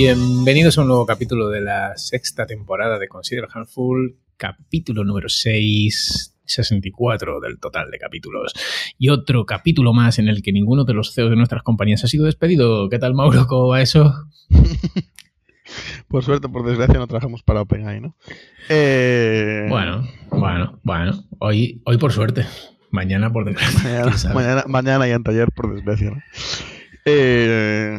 [0.00, 6.36] Bienvenidos a un nuevo capítulo de la sexta temporada de Consider Handful, capítulo número 6,
[6.44, 8.54] 64 del total de capítulos.
[8.96, 12.06] Y otro capítulo más en el que ninguno de los CEOs de nuestras compañías ha
[12.06, 12.88] sido despedido.
[12.88, 13.48] ¿Qué tal, Mauro?
[13.48, 14.14] ¿Cómo va eso?
[16.06, 18.14] por suerte, por desgracia, no trabajamos para OpenAI, ¿no?
[18.68, 19.66] Eh...
[19.68, 21.24] Bueno, bueno, bueno.
[21.40, 22.46] Hoy, hoy por suerte.
[22.92, 24.32] Mañana por desgracia.
[24.32, 26.10] Mañana, mañana, y en taller por desgracia.
[26.12, 26.22] ¿no?
[27.04, 27.98] Eh,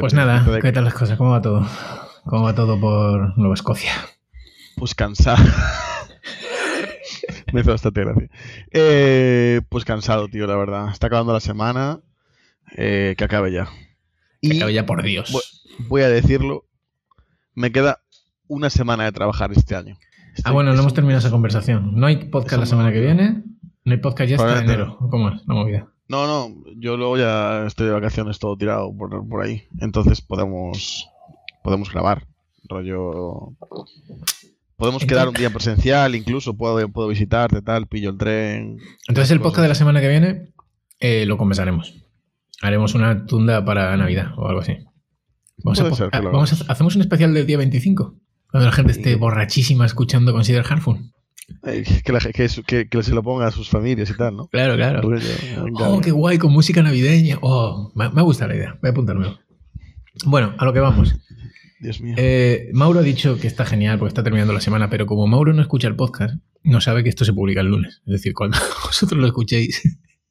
[0.00, 1.18] pues nada, ¿qué tal las cosas?
[1.18, 1.66] ¿Cómo va todo?
[2.24, 3.92] ¿Cómo va todo por Nueva Escocia?
[4.76, 5.42] Pues cansado.
[7.52, 8.30] Me hizo bastante gracia.
[8.70, 10.90] Eh, pues cansado, tío, la verdad.
[10.90, 12.00] Está acabando la semana.
[12.76, 13.68] Eh, que acabe ya.
[14.40, 15.30] Que acabe ya, por Dios.
[15.88, 16.64] Voy, a decirlo.
[17.54, 18.00] Me queda
[18.48, 19.98] una semana de trabajar este año.
[20.44, 21.94] ah, bueno, no hemos terminado esa conversación.
[21.94, 23.42] ¿No hay podcast la semana que viene?
[23.84, 24.96] ¿No hay podcast ya hasta enero?
[25.10, 25.91] ¿Cómo es la movida?
[26.12, 29.62] No, no, yo luego ya estoy de vacaciones todo tirado por, por ahí.
[29.80, 31.08] Entonces podemos
[31.62, 32.26] podemos grabar.
[32.68, 33.54] Rollo.
[34.76, 38.76] Podemos quedar un día presencial, incluso puedo, puedo visitarte, tal, pillo el tren.
[39.08, 40.52] Entonces el podcast de la semana que viene
[41.00, 41.94] eh, lo conversaremos.
[42.60, 44.76] Haremos una tunda para Navidad o algo así.
[45.64, 48.18] Vamos, a, vamos a, hacemos un especial del día 25,
[48.50, 51.10] cuando la gente esté borrachísima escuchando Consider Handful.
[52.64, 54.48] Que, que, se lo ponga a sus familias y tal, ¿no?
[54.48, 55.08] Claro, claro.
[55.80, 57.38] Oh, qué guay, con música navideña.
[57.40, 58.78] Oh, me, me gusta la idea.
[58.80, 59.38] Voy a apuntármelo.
[60.24, 61.14] Bueno, a lo que vamos.
[61.80, 62.14] Dios mío.
[62.16, 65.52] Eh, Mauro ha dicho que está genial porque está terminando la semana, pero como Mauro
[65.52, 68.02] no escucha el podcast, no sabe que esto se publica el lunes.
[68.06, 69.82] Es decir, cuando vosotros lo escuchéis,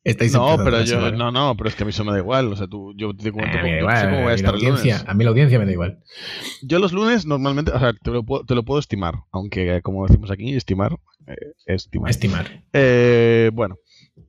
[0.04, 2.52] estáis No, pero yo, no, no, pero es que a mí eso me da igual.
[2.52, 6.00] O sea, tú, yo te cuento a mí A mí la audiencia me da igual.
[6.64, 10.08] Yo los lunes normalmente, o sea, te lo puedo, te lo puedo estimar, aunque como
[10.08, 10.98] decimos aquí, estimar,
[11.28, 11.36] eh,
[11.66, 12.10] estimar.
[12.10, 12.64] Estimar.
[12.74, 13.78] Eh, bueno,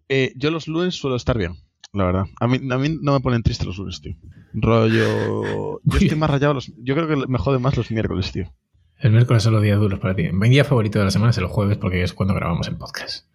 [0.08, 1.54] eh, yo los lunes suelo estar bien,
[1.92, 2.24] la verdad.
[2.40, 4.14] A mí, a mí no me ponen triste los lunes, tío.
[4.54, 5.80] Rollo.
[5.84, 6.54] Yo estoy más rayado.
[6.54, 6.72] Los...
[6.76, 8.52] Yo creo que me jode más los miércoles, tío.
[8.98, 10.30] El miércoles son los días duros para ti.
[10.32, 13.26] Mi día favorito de la semana es el jueves porque es cuando grabamos el podcast.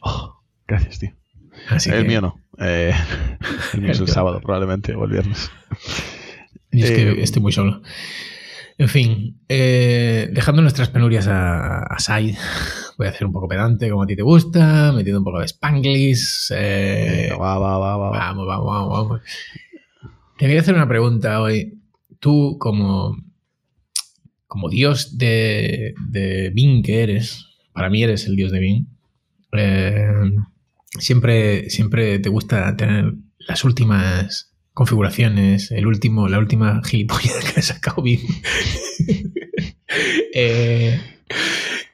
[0.00, 1.14] Oh, gracias, tío
[1.86, 2.40] el mío no.
[2.58, 2.92] Eh,
[3.74, 5.50] el mío es el sábado, probablemente, o el viernes.
[6.70, 7.82] Y es que eh, estoy muy solo.
[8.76, 12.36] En fin, eh, dejando nuestras penurias a, a, side,
[12.98, 15.46] voy a hacer un poco pedante como a ti te gusta, metiendo un poco de
[15.46, 16.50] Spanglish.
[16.52, 19.20] va, va, va, va, Vamos, vamos, vamos, vamos.
[20.38, 21.78] Te quería hacer una pregunta hoy.
[22.18, 23.16] Tú, como,
[24.46, 28.86] como dios de, de Bing que eres, para mí eres el dios de Bing,
[30.98, 37.62] siempre, siempre te gusta tener las últimas configuraciones, el último, la última gilipollas que ha
[37.62, 38.20] sacado bien.
[40.36, 41.00] Eh,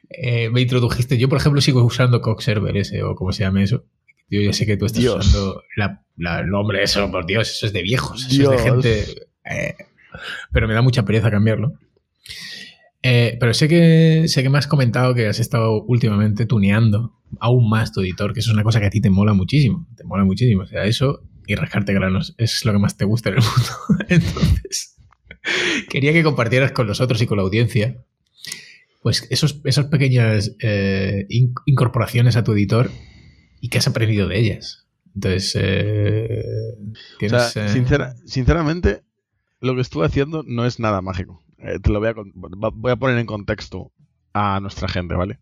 [0.09, 1.19] eh, me introdujiste.
[1.19, 3.85] Yo, por ejemplo, sigo usando Coxserver ese o como se llame eso.
[4.27, 6.03] Yo ya sé que tú estás usando la,
[6.39, 9.05] el nombre, eso, por Dios, eso es de viejos, eso es de gente.
[9.45, 9.75] Eh,
[10.51, 11.73] pero me da mucha pereza cambiarlo.
[13.03, 17.69] Eh, pero sé que, sé que me has comentado que has estado últimamente tuneando aún
[17.69, 19.87] más tu editor, que eso es una cosa que a ti te mola muchísimo.
[19.95, 20.63] Te mola muchísimo.
[20.63, 24.05] O sea, eso y rascarte granos es lo que más te gusta en el mundo.
[24.09, 24.97] Entonces,
[25.89, 28.03] quería que compartieras con nosotros y con la audiencia
[29.01, 31.25] pues esos, esas pequeñas eh,
[31.65, 32.91] incorporaciones a tu editor
[33.59, 34.85] y qué has aprendido de ellas.
[35.15, 36.43] Entonces, eh,
[37.19, 37.53] ¿tienes,
[38.25, 39.01] sinceramente,
[39.59, 41.43] lo que estuve haciendo no es nada mágico.
[41.63, 42.13] Eh, te lo voy a,
[42.73, 43.91] voy a poner en contexto
[44.33, 45.39] a nuestra gente, ¿vale?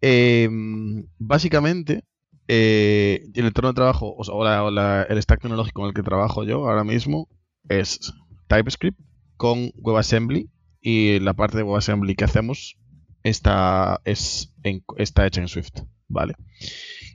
[0.00, 2.04] Em, básicamente,
[2.46, 4.68] eh, el entorno de trabajo, o,
[5.08, 7.28] el stack tecnológico en el que trabajo yo ahora mismo
[7.68, 8.12] es
[8.48, 9.00] TypeScript
[9.36, 10.50] con WebAssembly
[10.80, 12.76] y la parte de WebAssembly que hacemos
[13.22, 14.52] está, es
[14.98, 16.34] está hecha en Swift, ¿vale?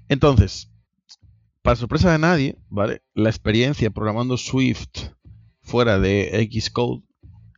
[0.08, 0.72] Entonces,
[1.62, 3.04] para sorpresa de nadie, ¿vale?
[3.14, 5.12] La experiencia programando Swift
[5.62, 7.04] fuera de Xcode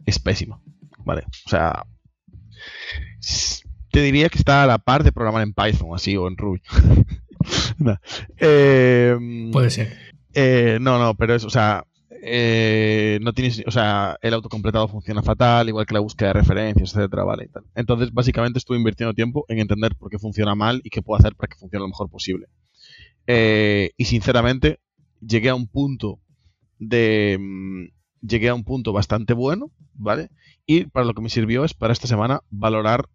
[0.05, 0.61] es pésima.
[1.03, 1.23] ¿Vale?
[1.45, 1.83] O sea,
[3.91, 6.61] te diría que está a la par de programar en Python, así, o en Ruby.
[8.37, 9.97] Em, Puede ser.
[10.33, 11.83] Eh, no, no, pero es, o sea,
[12.23, 16.95] eh, no tienes, o sea, el autocompletado funciona fatal, igual que la búsqueda de referencias,
[16.95, 21.01] etcétera, vale, Entonces, básicamente estuve invirtiendo tiempo en entender por qué funciona mal y qué
[21.01, 22.45] puedo hacer para que funcione lo mejor posible.
[23.25, 24.79] Eh, y sinceramente,
[25.19, 26.19] llegué a un punto
[26.77, 27.85] de, mm,
[28.21, 30.29] llegué a un punto bastante bueno, ¿vale?
[30.65, 33.05] Y para lo que me sirvió es para esta semana valorar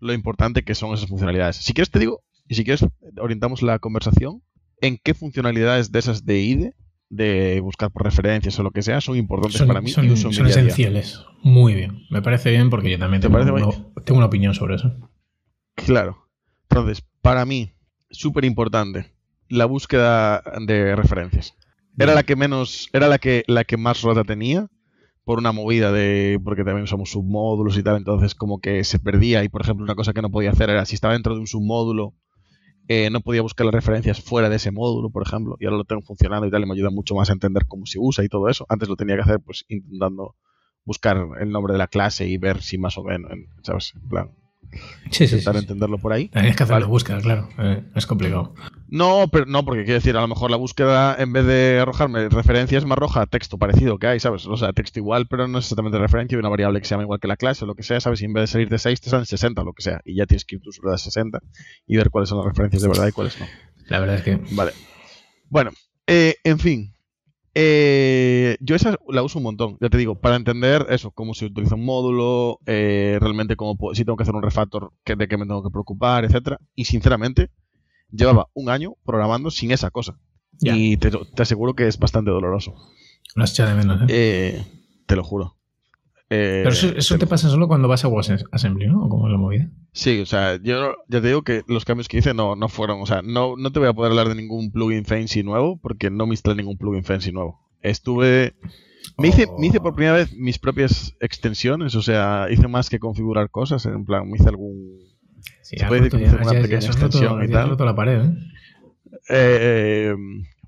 [0.00, 1.56] lo importante que son esas funcionalidades.
[1.56, 2.84] Si quieres te digo, y si quieres
[3.18, 4.42] orientamos la conversación
[4.80, 6.74] en qué funcionalidades de esas de IDE,
[7.08, 9.90] de buscar por referencias o lo que sea, son importantes para mí.
[9.90, 11.24] Son, son esenciales.
[11.42, 12.02] Muy bien.
[12.10, 13.38] Me parece bien porque yo también tengo,
[14.04, 14.94] tengo una opinión sobre eso.
[15.74, 16.28] Claro.
[16.68, 17.72] Entonces, para mí,
[18.10, 19.12] súper importante
[19.48, 21.54] la búsqueda de referencias.
[21.98, 24.68] Era la que menos, era la que, la que más rota tenía,
[25.24, 26.40] por una movida de.
[26.44, 29.44] porque también usamos submódulos y tal, entonces como que se perdía.
[29.44, 31.46] Y por ejemplo, una cosa que no podía hacer era si estaba dentro de un
[31.46, 32.14] submódulo,
[32.88, 35.84] eh, no podía buscar las referencias fuera de ese módulo, por ejemplo, y ahora lo
[35.84, 38.28] tengo funcionando y tal, y me ayuda mucho más a entender cómo se usa y
[38.28, 38.66] todo eso.
[38.68, 40.36] Antes lo tenía que hacer pues intentando
[40.84, 43.30] buscar el nombre de la clase y ver si más o menos,
[43.62, 43.94] ¿sabes?
[43.94, 44.30] En plan,
[45.10, 46.28] Sí, sí, intentar entenderlo por ahí.
[46.28, 47.48] Tienes que hacer la búsqueda, claro.
[47.58, 48.54] Eh, es complicado.
[48.88, 52.28] No, pero no, porque quiero decir, a lo mejor la búsqueda, en vez de arrojarme
[52.28, 54.46] referencias, me arroja texto parecido que hay, ¿sabes?
[54.46, 57.04] O sea, texto igual, pero no es exactamente referencia de una variable que se llama
[57.04, 58.22] igual que la clase o lo que sea, ¿sabes?
[58.22, 60.00] Y en vez de salir de 6, te salen 60 o lo que sea.
[60.04, 61.40] Y ya tienes que ir tú sobre las 60
[61.86, 63.46] y ver cuáles son las referencias de verdad y cuáles no.
[63.88, 64.40] La verdad es que.
[64.52, 64.72] Vale.
[65.48, 65.70] Bueno,
[66.06, 66.94] eh, en fin,
[67.54, 71.46] eh, yo esa la uso un montón, ya te digo, para entender eso, cómo se
[71.46, 75.46] utiliza un módulo, eh, realmente cómo si tengo que hacer un refactor, de qué me
[75.46, 76.58] tengo que preocupar, etcétera.
[76.74, 77.50] Y sinceramente,
[78.10, 80.18] llevaba un año programando sin esa cosa.
[80.60, 82.74] Y te, aseguro que es bastante doloroso.
[83.34, 84.64] Lo has de menos, ¿eh?
[85.06, 85.56] te lo juro.
[86.34, 89.04] Pero eso, te, pasa solo cuando vas a WebAssembly, ¿no?
[89.04, 89.68] ¿O cómo es la movida?
[89.92, 93.00] Sí, o sea, yo ya te digo que los cambios que hice no, no fueron,
[93.00, 96.10] o sea, no, no te voy a poder hablar de ningún plugin fancy nuevo porque
[96.10, 97.60] no me instalé ningún plugin fancy nuevo.
[97.82, 98.54] Estuve...
[99.18, 99.96] Me hice, me hice por oh.
[99.96, 104.38] primera vez mis propias extensiones, o sea, hice más que configurar cosas, en plan, me
[104.38, 104.98] hice algún...
[105.62, 107.76] Sí, se puede decir una pequeña extensión y tal.
[107.78, 108.34] la pared, ¿eh?
[109.28, 110.14] Eh,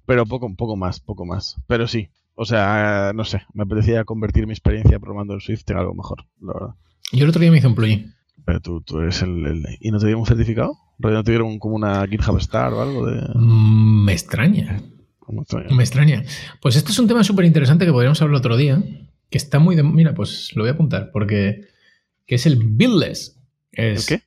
[0.07, 1.57] pero poco, poco más, poco más.
[1.67, 5.79] Pero sí, o sea, no sé, me apetecía convertir mi experiencia programando en Swift en
[5.79, 6.75] algo mejor, la verdad.
[7.13, 8.17] Yo el otro día me hice un plugin
[8.47, 10.79] pero tú, tú eres el, ¿Y no te dieron un certificado?
[10.99, 13.21] ¿No te dieron como una GitHub Star o algo de...?
[13.35, 14.81] Mm, me extraña.
[15.29, 16.23] Me extraña.
[16.63, 18.81] Pues esto es un tema súper interesante que podríamos hablar otro día,
[19.29, 19.83] que está muy de...
[19.83, 21.63] Mira, pues lo voy a apuntar, porque...
[22.25, 23.37] Que es el buildless.
[23.73, 24.25] Es, ¿El qué?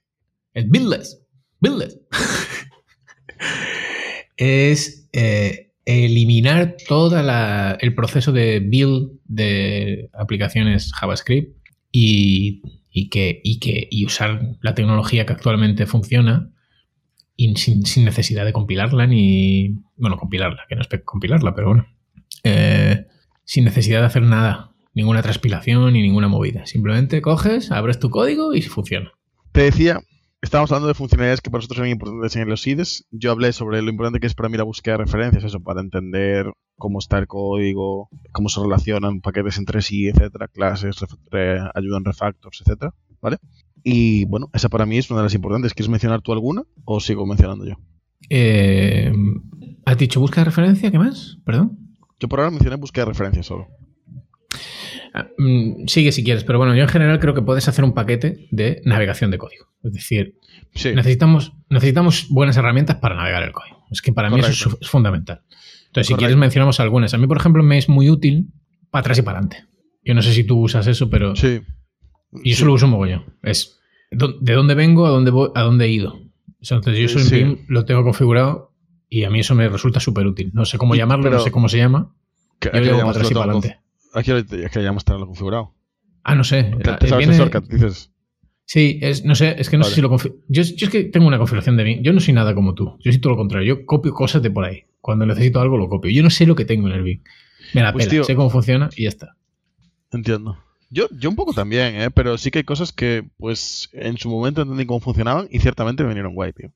[0.54, 1.26] El buildless.
[1.62, 2.00] Buildless.
[4.38, 7.20] es eh, eliminar todo
[7.80, 11.56] el proceso de build de aplicaciones JavaScript
[11.92, 16.52] y y que, y que y usar la tecnología que actualmente funciona
[17.36, 19.76] y sin, necesidad de compilarla ni.
[19.96, 21.88] Bueno, compilarla, que no es compilarla, pero bueno.
[22.44, 23.06] Eh,
[23.46, 26.66] sin necesidad de hacer nada, ninguna transpilación ni ninguna movida.
[26.66, 29.12] Simplemente coges, abres tu código y funciona.
[29.52, 30.02] Te decía,
[30.42, 33.08] estábamos hablando de funcionalidades que para nosotros son importantes en los IDES.
[33.12, 35.82] Yo hablé sobre lo importante que es para mí la búsqueda de referencias, eso, para
[35.82, 40.96] entender cómo está el código, cómo se relacionan paquetes entre sí, etcétera, clases,
[41.76, 43.38] ayudan refactors, etcétera, ¿vale?
[43.84, 45.74] Y bueno, esa para mí es una de las importantes.
[45.74, 47.76] ¿Quieres mencionar tú alguna o sigo mencionando yo?
[48.30, 49.14] Eh,
[49.86, 50.92] ¿Has dicho búsqueda de referencia?
[50.92, 51.38] ¿Qué más?
[51.46, 51.78] Perdón.
[52.20, 53.68] Yo por ahora mencioné búsqueda de referencia solo.
[55.14, 57.94] Ah, mm, sigue si quieres, pero bueno, yo en general creo que puedes hacer un
[57.94, 59.68] paquete de navegación de código.
[59.84, 60.36] Es decir,
[60.74, 63.86] necesitamos, necesitamos buenas herramientas para navegar el código.
[63.92, 65.42] Es que para mí eso es fundamental.
[65.88, 67.14] Entonces, si quieres, mencionamos algunas.
[67.14, 68.50] A mí, por ejemplo, me es muy útil
[68.92, 69.66] para atrás y para adelante.
[70.04, 71.36] Yo no sé si tú usas eso, pero.
[71.36, 71.62] Sí.
[72.44, 73.38] Y yo lo uso un mogollón.
[73.42, 73.80] Es
[74.12, 76.20] de dónde vengo, a dónde voy, a dónde he ido.
[76.62, 78.74] Entonces, yo eso en BIM lo tengo configurado
[79.08, 80.52] y a mí eso me resulta súper útil.
[80.54, 82.14] No sé cómo llamarlo, no sé cómo se llama.
[82.62, 83.80] yo lo para atrás y para adelante.
[84.14, 85.74] Aquí es que tenerlo configurado.
[86.24, 86.72] Ah, no sé.
[87.70, 88.12] dices?
[88.66, 90.42] Sí, es, no sé, es que no sé si lo configuro.
[90.48, 92.04] Yo, yo, es que tengo una configuración de BIM.
[92.04, 92.98] Yo no soy nada como tú.
[93.00, 93.76] Yo soy todo lo contrario.
[93.76, 94.84] Yo copio cosas de por ahí.
[95.02, 96.12] Cuando necesito algo lo copio.
[96.12, 97.24] Yo no sé lo que tengo en el BIM.
[97.74, 99.36] Me la pues, sé cómo funciona y ya está.
[100.12, 100.58] Entiendo.
[100.92, 102.12] Yo, yo un poco también, ¿eh?
[102.12, 106.04] pero sí que hay cosas que, pues, en su momento entendí cómo funcionaban y ciertamente
[106.04, 106.72] me vinieron guay, tío.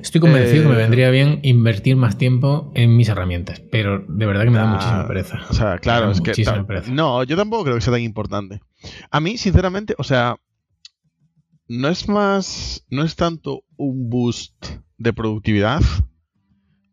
[0.00, 4.26] Estoy convencido que me eh, vendría bien invertir más tiempo en mis herramientas, pero de
[4.26, 5.40] verdad que me da muchísima pereza.
[5.50, 6.32] O sea, claro, es que.
[6.90, 8.60] No, yo tampoco creo que sea tan importante.
[9.10, 10.36] A mí, sinceramente, o sea,
[11.68, 12.86] no es más.
[12.88, 14.66] No es tanto un boost
[14.98, 15.82] de productividad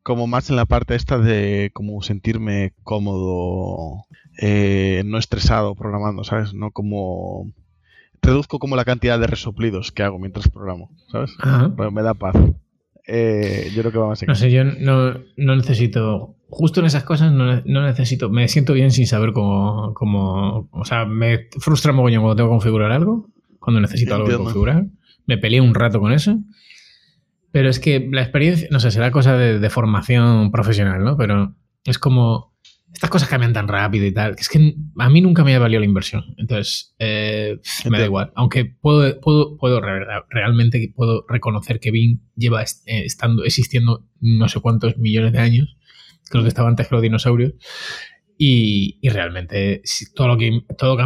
[0.07, 4.05] como más en la parte esta de como sentirme cómodo,
[4.39, 6.53] eh, no estresado programando, ¿sabes?
[6.53, 7.51] No como...
[8.27, 11.35] Reduzco como la cantidad de resoplidos que hago mientras programo, ¿sabes?
[11.91, 12.35] me da paz.
[13.07, 16.35] Eh, yo creo que va más No sé, yo no, necesito...
[16.49, 18.29] Justo en esas cosas no, necesito...
[18.29, 20.69] Me siento bien sin saber cómo, cómo...
[20.71, 23.29] O sea, me frustra mogollón cuando tengo que configurar algo,
[23.59, 24.85] cuando necesito algo que configurar.
[25.25, 26.37] Me peleé un rato con eso
[27.57, 31.17] pero es que la experiencia, no sé, será cosa de, formación profesional, ¿no?
[31.17, 31.55] Pero
[31.85, 32.53] es como,
[32.97, 35.59] estas cosas cambian tan rápido y tal, que es que a mí nunca me ha
[35.59, 36.33] valido la inversión.
[36.35, 38.31] Entonces, eh, me da igual.
[38.33, 39.79] Aunque puedo, puedo, puedo
[40.31, 45.77] realmente puedo reconocer que Bing lleva eh, estando, existiendo no sé cuántos millones de años.
[46.27, 47.53] Creo que estaba antes que los dinosaurios.
[48.35, 49.83] Y, realmente
[50.15, 50.97] todo, lo que, todo,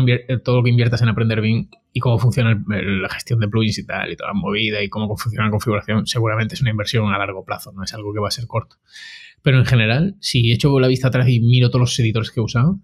[0.46, 3.86] todo lo que inviertas en aprender Bing y cómo funciona la gestión de plugins y
[3.86, 7.18] tal, y toda la movida y cómo funciona la configuración, seguramente es una inversión a
[7.18, 8.78] largo plazo, no es algo que va a ser corto.
[9.44, 12.44] Pero en general, si echo la vista atrás y miro todos los editores que he
[12.44, 12.80] usado,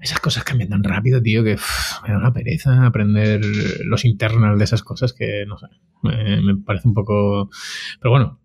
[0.00, 1.56] esas cosas cambian tan rápido, tío, que
[2.02, 3.40] me da una pereza aprender
[3.84, 5.66] los internals de esas cosas que, no sé,
[6.02, 7.50] me, parece un poco...
[8.00, 8.40] Pero bueno,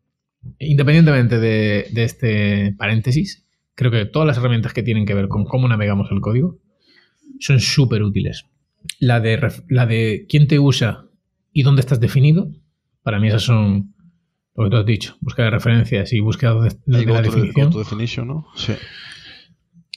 [0.59, 5.67] independientemente de, este paréntesis, creo que todas las herramientas que tienen que ver con cómo
[5.67, 6.59] navegamos el código
[7.39, 8.45] son súper útiles.
[8.99, 11.05] La de, la de quién te usa
[11.51, 12.51] y dónde estás definido,
[13.03, 13.95] para mí esas son
[14.63, 18.27] lo que tú has dicho, búsqueda de referencias y búsqueda de, la definición.
[18.27, 18.47] ¿no?
[18.55, 18.73] Sí.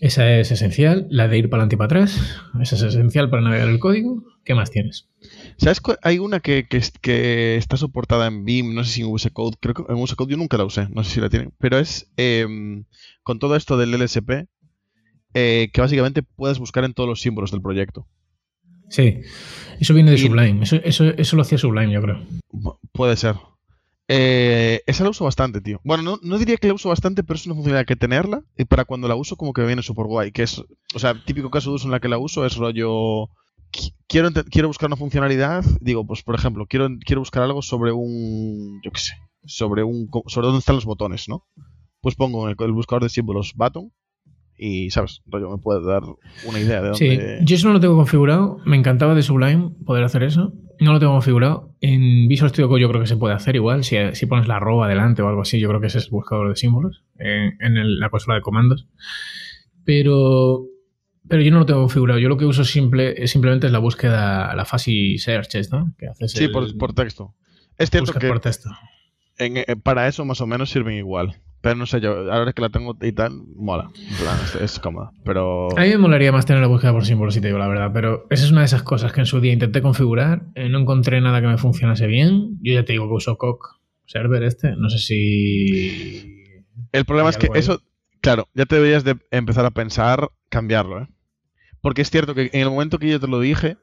[0.03, 1.07] Esa es esencial.
[1.11, 2.41] La de ir para adelante y para atrás.
[2.61, 4.25] Esa es esencial para navegar el código.
[4.45, 5.09] ¿Qué más tienes?
[5.59, 5.81] ¿Sabes?
[6.03, 9.57] Hay una que, que, está soportada en Vim, no sé si en VS Code.
[9.61, 11.53] Creo que en VS Code yo nunca la usé, no sé si la tienen.
[11.59, 12.85] Pero es em,
[13.23, 14.49] con todo esto del LSP,
[15.35, 18.09] eh, que básicamente puedes buscar en todos los símbolos del proyecto.
[18.89, 19.21] Sí,
[19.79, 20.65] eso viene de Sublime.
[20.65, 22.27] Eso, eso, eso lo hacía Sublime, yo creo.
[22.91, 23.37] Puede ser.
[24.15, 25.81] Eh, esa la uso bastante, tío.
[25.85, 28.43] Bueno, no, diría que la uso bastante, pero es una funcionalidad que tenerla.
[28.59, 30.33] Y para cuando la uso, como que me viene súper guay.
[30.33, 30.63] Que es,
[30.95, 33.31] o sea, típico caso de uso en la que la uso es rollo.
[34.07, 35.65] Quiero, quiero buscar una funcionalidad.
[35.81, 38.83] Digo, pues por ejemplo, quiero, quiero buscar algo sobre un.
[38.85, 39.15] Yo qué sé.
[39.47, 40.11] Sobre un.
[40.27, 41.47] Sobre dónde están los botones, ¿no?
[42.03, 43.93] Pues pongo en el buscador de símbolos button
[44.65, 45.23] y, ¿sabes?
[45.27, 46.03] Rollo, me puede dar
[46.47, 47.39] una idea de dónde...
[47.39, 48.59] Sí, yo eso no lo tengo configurado.
[48.65, 50.53] Me encantaba de Sublime poder hacer eso.
[50.79, 51.75] No lo tengo configurado.
[51.81, 53.83] En Visual Studio Code yo creo que se puede hacer igual.
[53.83, 56.11] Si, si pones la arroba adelante o algo así, yo creo que ese es el
[56.13, 58.87] buscador de símbolos en, la consola de comandos.
[59.85, 60.65] Pero,
[61.27, 62.21] pero yo no lo tengo configurado.
[62.21, 65.93] Yo lo que uso simple, simplemente es la búsqueda, la fuzzy searches, ¿no?
[65.99, 67.35] Que haces sí, por, texto.
[67.79, 68.71] Es cierto que por texto.
[69.39, 71.41] Eh, para eso más o menos sirven igual.
[71.63, 73.89] Pero no sé, yo ahora que la tengo y tal, mola.
[73.95, 75.13] En plan, es, cómoda.
[75.25, 75.69] Pero.
[75.79, 77.93] A mí me molaría más tener la búsqueda por símbolos, si te digo la verdad.
[77.95, 80.43] Pero esa es una de esas cosas que en su día intenté configurar.
[80.57, 82.59] Eh, no encontré nada que me funcionase bien.
[82.63, 84.75] Yo ya te digo que uso Coq server este.
[84.77, 86.65] No sé si.
[86.91, 87.81] El problema es que eso.
[88.21, 91.09] Claro, ya te deberías de empezar a pensar cambiarlo, ¿eh?
[91.81, 93.77] Porque es cierto que en el momento que yo te lo dije,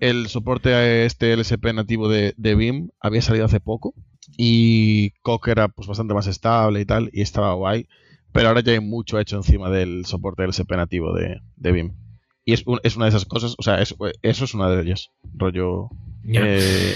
[0.00, 3.94] el soporte a este LSP nativo de, de BIM había salido hace poco
[4.36, 7.86] y Coq era pues bastante más estable y tal, y estaba guay.
[8.32, 11.92] Pero ahora ya hay mucho hecho encima del soporte del SP nativo de, de BIM.
[12.44, 15.10] Y es, es, una de esas cosas, o sea, eso es una de ellas.
[15.34, 15.90] Rollo.
[16.24, 16.94] Ya, eh,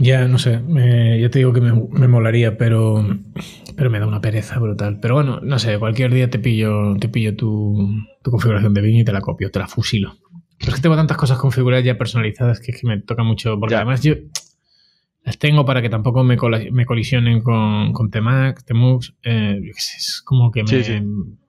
[0.00, 0.60] ya no sé.
[1.20, 3.04] yo te digo que me, me, molaría, pero,
[3.76, 4.98] pero me da una pereza brutal.
[5.00, 7.76] Pero bueno, no sé, cualquier día te pillo, te pillo tu,
[8.22, 10.16] tu configuración de BIM y te la copio, te la fusilo.
[10.58, 13.58] Pero es que tengo tantas cosas configuradas ya personalizadas que, es que me toca mucho.
[13.58, 14.14] Porque además yo
[15.28, 16.38] las tengo para que tampoco me,
[16.72, 19.14] me colisionen con, con Tmac, Tmux.
[19.22, 20.64] Eh, es como que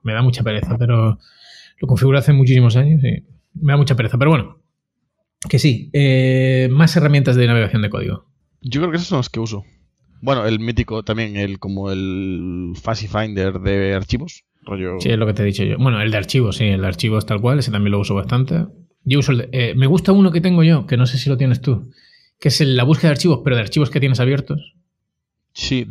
[0.03, 1.17] me, da mucha pereza, pero
[1.79, 4.17] lo configuro hace muchísimos años y me da mucha pereza.
[4.17, 4.57] Pero bueno,
[5.47, 5.89] que sí.
[5.93, 8.25] Eh, más herramientas de navegación de código.
[8.59, 9.63] Yo creo que esas son las que uso.
[10.21, 14.43] Bueno, el mítico también, el como el Fuzzy Finder de archivos.
[14.63, 14.99] Rollo...
[14.99, 15.77] Sí, es lo que te he dicho yo.
[15.77, 18.65] Bueno, el de archivos, sí, el de archivos tal cual, ese también lo uso bastante.
[19.05, 21.29] Yo uso el de, eh, me gusta uno que tengo yo, que no sé si
[21.29, 21.89] lo tienes tú,
[22.39, 24.73] que es la búsqueda de archivos, pero de archivos que tienes abiertos.
[25.53, 25.85] Sí,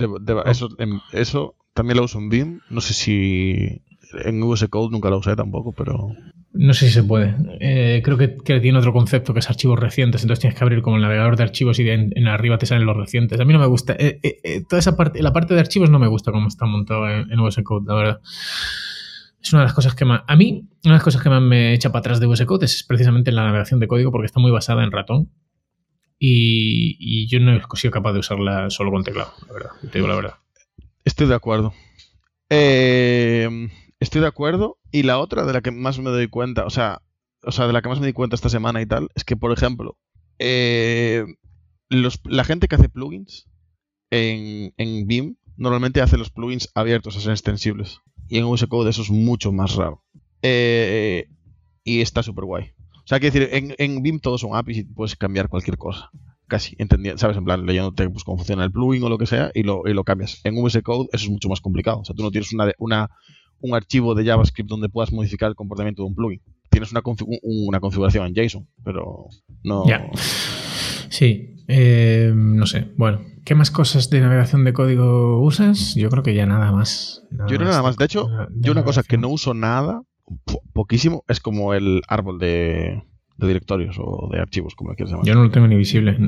[0.47, 0.69] eso,
[1.13, 2.61] eso también lo uso en BIM.
[2.71, 3.83] No sé si
[4.25, 6.13] en VS Code nunca lo usé tampoco, pero...
[6.55, 7.37] No sé si se puede.
[7.61, 8.29] Eh, creo que,
[8.61, 11.43] tiene otro concepto que es archivos recientes, entonces tienes que abrir como el navegador de
[11.43, 13.39] archivos y en, arriba te salen los recientes.
[13.39, 13.95] A mí no me gusta.
[13.99, 17.09] Eh, eh, toda esa parte, la parte de archivos no me gusta cómo está montado
[17.09, 18.21] en, en VS Code, la verdad.
[19.41, 20.23] Es una de las cosas que más.
[20.27, 22.65] A mí, una de las cosas que más me echa para atrás de VS Code
[22.65, 25.31] es precisamente la navegación de código porque está muy basada en ratón
[26.19, 30.09] y, yo no he sido capaz de usarla solo con teclado, la verdad, te digo
[30.09, 30.35] la verdad.
[31.05, 31.73] Estoy de acuerdo.
[32.51, 33.69] Eh,
[34.01, 34.79] estoy de acuerdo.
[34.91, 37.03] Y la otra de la que más me doy cuenta, o sea,
[37.43, 39.37] o sea, de la que más me di cuenta esta semana y tal, es que,
[39.37, 39.97] por ejemplo,
[40.39, 41.25] eh,
[41.89, 43.49] la gente que hace plugins
[44.11, 48.01] en, en BIM normalmente hace los plugins abiertos a ser extensibles.
[48.29, 50.05] Y en VS Code eso es mucho más raro.
[50.43, 51.29] Eh,
[51.85, 52.73] y está súper guay.
[53.09, 56.11] O sea, que decir, en, en BIM todos son APIs y puedes cambiar cualquier cosa.
[56.47, 57.39] Casi, entendiendo, ¿sabes?
[57.39, 59.95] En plan, leyéndote pues, cómo funciona el plugin o lo que sea y lo, y
[59.95, 60.43] lo cambias.
[60.45, 62.01] En VS Code eso es mucho más complicado.
[62.01, 63.09] O sea, tú no tienes una, una,
[63.61, 66.43] un archivo de JavaScript donde puedas modificar el comportamiento de un plugin.
[66.69, 67.01] Tienes una,
[67.41, 69.29] una configuración en JSON, pero
[69.65, 69.85] no.
[71.09, 72.93] Sí, eh, no sé.
[72.99, 75.95] Bueno, ¿qué más cosas de navegación de código usas?
[75.95, 77.23] Yo creo que ya nada más.
[77.31, 77.97] yo creo nada más.
[77.97, 80.03] De hecho, yo una cosa que no uso nada
[80.73, 83.03] poquísimo, es como el árbol de,
[83.37, 85.27] directorios o de archivos, como quieras llamar.
[85.27, 86.19] Yo no lo tengo ni visible.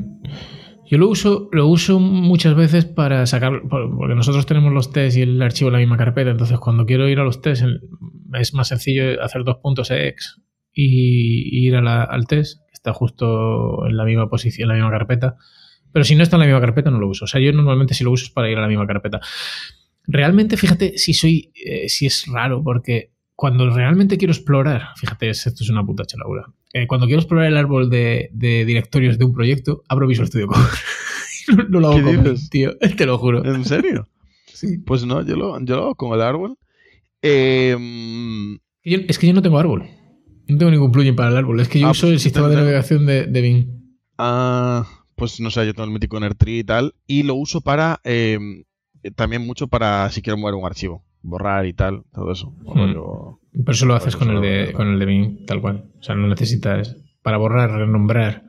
[0.87, 5.21] Yo lo uso, lo uso muchas veces para sacar, porque nosotros tenemos los tests y
[5.21, 7.65] el archivo en la misma carpeta, entonces cuando quiero ir a los tests
[8.33, 10.41] es más sencillo hacer dos puntos ex
[10.73, 15.37] y ir al test, está justo en la misma posición, en la misma carpeta.
[15.91, 17.25] Pero si no está en la misma carpeta, no lo uso.
[17.25, 19.19] O sea, yo normalmente si lo uso es para ir a la misma carpeta.
[20.07, 23.11] Realmente, fíjate si soy, eh, si es raro, porque
[23.41, 26.45] cuando realmente quiero explorar, fíjate, esto es una puta chalabura.
[26.73, 30.61] Eh, cuando quiero explorar el árbol de, directorios de un proyecto, abro Visual Studio Code.
[31.69, 33.43] no, lo hago con tío, te lo juro.
[33.43, 34.07] ¿En serio?
[34.53, 34.77] sí.
[34.77, 36.55] Pues no, yo lo, yo lo hago con el árbol.
[37.23, 39.89] Em, es que yo no tengo árbol.
[40.47, 41.61] No tengo ningún plugin para el árbol.
[41.61, 43.97] Es que yo ah, uso pues el sistema de navegación de, de Bing.
[44.19, 46.93] Ah, pues no sé, yo tengo el mítico Nertree y tal.
[47.07, 48.01] Y lo uso para.
[48.03, 48.65] Em,
[49.15, 51.03] también mucho para si quiero mover un archivo.
[51.21, 52.53] Borrar y tal, todo eso.
[52.65, 52.93] Hmm.
[53.53, 55.85] Pero eso lo haces con el, de, con el de Bing, tal cual.
[55.99, 56.95] O sea, no necesitas.
[57.21, 58.43] Para borrar, renombrar.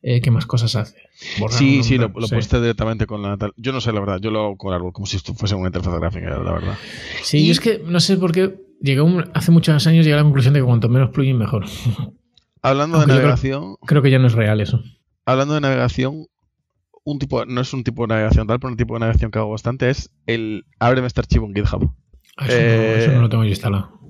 [0.00, 0.96] Eh, ¿Qué más cosas hace?
[1.50, 3.36] sí, sí, lo, lo puedes directamente con la.
[3.56, 4.18] Yo no sé, la verdad.
[4.20, 6.78] Yo lo hago con árbol, como si esto fuese una interfaz gráfica, la verdad.
[7.22, 8.54] Sí, yo es que no sé por qué.
[8.80, 9.00] Llegué
[9.34, 11.66] hace muchos años llegué a la conclusión de que cuanto menos plugin, mejor.
[12.62, 13.76] Hablando de navegación.
[13.86, 14.82] Creo, que ya no es real eso.
[15.24, 16.26] Hablando de navegación,
[17.04, 19.38] un tipo, no es un tipo de navegación tal, pero un tipo de navegación que
[19.38, 21.90] hago bastante es el ábreme este archivo en GitHub.
[22.36, 24.00] Ah, eso, no, no, lo tengo yo instalado.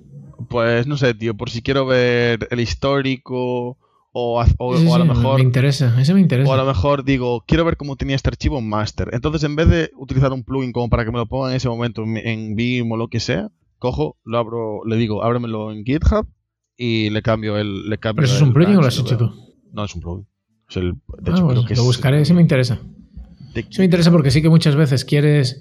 [0.48, 3.78] Pues no sé, tío, por si quiero ver el histórico
[4.12, 5.36] o, a, lo mejor.
[5.36, 6.50] Me interesa, ese me interesa.
[6.50, 9.10] O a lo mejor digo, quiero ver cómo tenía este archivo en master.
[9.12, 11.68] Entonces, en vez de utilizar un plugin como para que me lo ponga en ese
[11.68, 16.26] momento en Vim o lo que sea, cojo, lo abro, le digo, ábremelo en GitHub
[16.76, 17.88] y le cambio el.
[17.88, 19.30] Le cambio ¿Pero eso es un plugin o lo has hecho tú?
[19.72, 20.26] No, es un plugin.
[20.76, 22.80] El, de ah, hecho, creo que lo buscaré, sí me interesa.
[23.54, 25.60] Sí me interesa porque sí que muchas veces quieres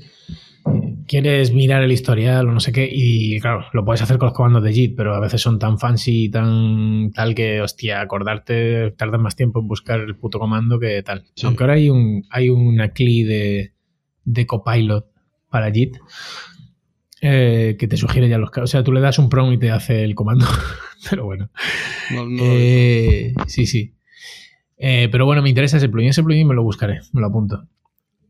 [1.08, 4.36] quieres mirar el historial o no sé qué, y claro, lo puedes hacer con los
[4.36, 8.92] comandos de JIT, pero a veces son tan fancy y tan tal que, hostia, acordarte,
[8.92, 11.26] tardas más tiempo en buscar el puto comando que tal.
[11.44, 13.74] Aunque ahora hay un hay una CLI de,
[14.24, 15.08] de Copilot
[15.50, 15.98] para JIT
[17.24, 19.72] eh, que te sugiere ya los O sea, tú le das un prompt y te
[19.72, 20.46] hace el comando.
[21.10, 21.50] pero bueno.
[22.40, 23.94] Eh, sí, sí.
[24.84, 26.10] Eh, pero bueno, me interesa ese plugin.
[26.10, 27.68] Ese plugin me lo buscaré, me lo apunto.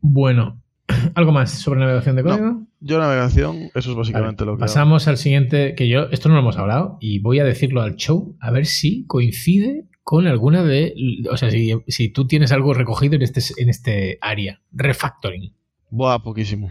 [0.00, 0.62] Bueno,
[1.14, 2.66] ¿Algo más sobre navegación de código?
[2.80, 4.60] yo navegación, eso es básicamente lo que.
[4.60, 7.96] Pasamos al siguiente, que yo, esto no lo hemos hablado, y voy a decirlo al
[7.96, 10.94] show, a ver si coincide con alguna de.
[11.30, 14.60] O sea, si, tú tienes algo recogido en este, en este área.
[14.72, 15.54] Refactoring.
[15.90, 16.70] Buah, poquísimo.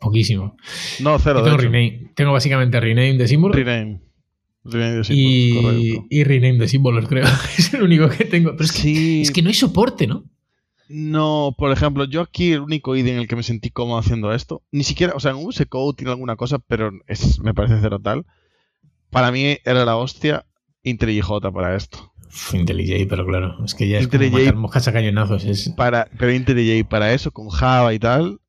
[0.00, 0.56] Poquísimo.
[1.00, 1.42] No, cero.
[1.42, 2.10] tengo, rename.
[2.14, 3.56] tengo básicamente rename de símbolos.
[3.56, 4.00] Rename.
[4.64, 7.26] Rename de símbolos, y, y rename de símbolos, creo.
[7.58, 8.52] es el único que tengo.
[8.52, 10.24] Pero es que, es que no hay soporte, ¿no?
[10.88, 14.32] No, por ejemplo, yo aquí el único ID en el que me sentí cómodo haciendo
[14.32, 17.78] esto, ni siquiera, o sea, en VS Code tiene alguna cosa, pero es, me parece
[17.80, 18.26] cero tal.
[19.10, 20.44] Para mí era la hostia
[20.82, 22.12] IntelliJ para esto.
[22.52, 25.44] IntelliJ, pero claro, es que ya es IntelliJ, como moscas a cañonazos.
[25.44, 25.70] Es...
[25.70, 28.40] Para, pero IntelliJ para eso, con Java y tal,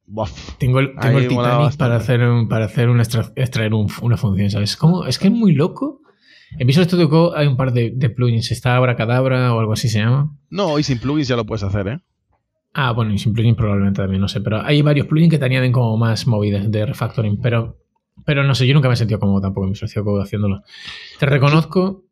[0.60, 2.89] tengo el, tengo el Titanic para hacer, para hacer
[3.36, 4.78] extraer una función, ¿sabes?
[4.78, 6.01] Como, es que es muy loco.
[6.58, 9.89] En Visual Studio Code hay un par de, de plugins, está Abracadabra o algo así
[9.89, 10.38] se llama.
[10.50, 12.00] No, y sin plugins ya lo puedes hacer, ¿eh?
[12.74, 14.41] Ah, bueno, y sin plugins probablemente también, no sé.
[14.41, 17.39] Pero hay varios plugins que te añaden como más movidas de refactoring.
[17.41, 17.78] Pero,
[18.26, 20.62] pero no sé, yo nunca me he sentido cómodo tampoco en mi socio haciéndolo.
[21.18, 22.04] Te reconozco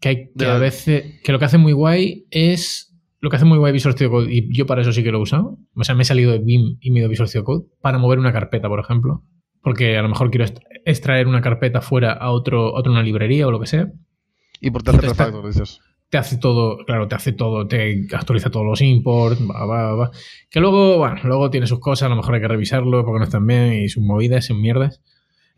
[0.00, 1.20] que hay que a veces.
[1.22, 2.92] que lo que hace muy guay es.
[3.18, 5.18] Lo que hace muy guay Visual Studio Code, y yo para eso sí que lo
[5.18, 5.58] he usado.
[5.74, 7.98] O sea, me he salido de BIM y me he ido Visual Studio Code para
[7.98, 9.24] mover una carpeta, por ejemplo.
[9.62, 10.44] Porque a lo mejor quiero
[10.84, 13.92] extraer una carpeta fuera a otro, otra una librería o lo que sea.
[14.60, 15.80] Y por tanto refactor, dices
[16.14, 20.10] te hace todo, claro, te hace todo, te actualiza todos los imports, va, va, va.
[20.48, 23.24] Que luego, bueno, luego tiene sus cosas, a lo mejor hay que revisarlo porque no
[23.24, 25.00] están bien y sus movidas, sus mierdas.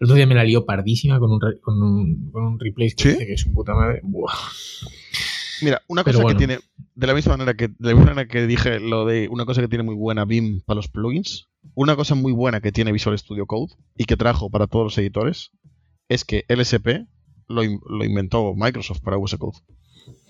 [0.01, 3.19] El otro día me la lió pardísima con un, con un, con un replace que,
[3.19, 4.01] que es un puta madre.
[5.61, 6.59] Mira, una cosa que tiene,
[6.95, 9.61] de la misma manera que, de la misma manera que dije lo de una cosa
[9.61, 13.19] que tiene muy buena BIM para los plugins, una cosa muy buena que tiene Visual
[13.19, 15.51] Studio Code y que trajo para todos los editores
[16.09, 17.07] es que LSP
[17.49, 19.59] lo, lo inventó Microsoft para VS Code.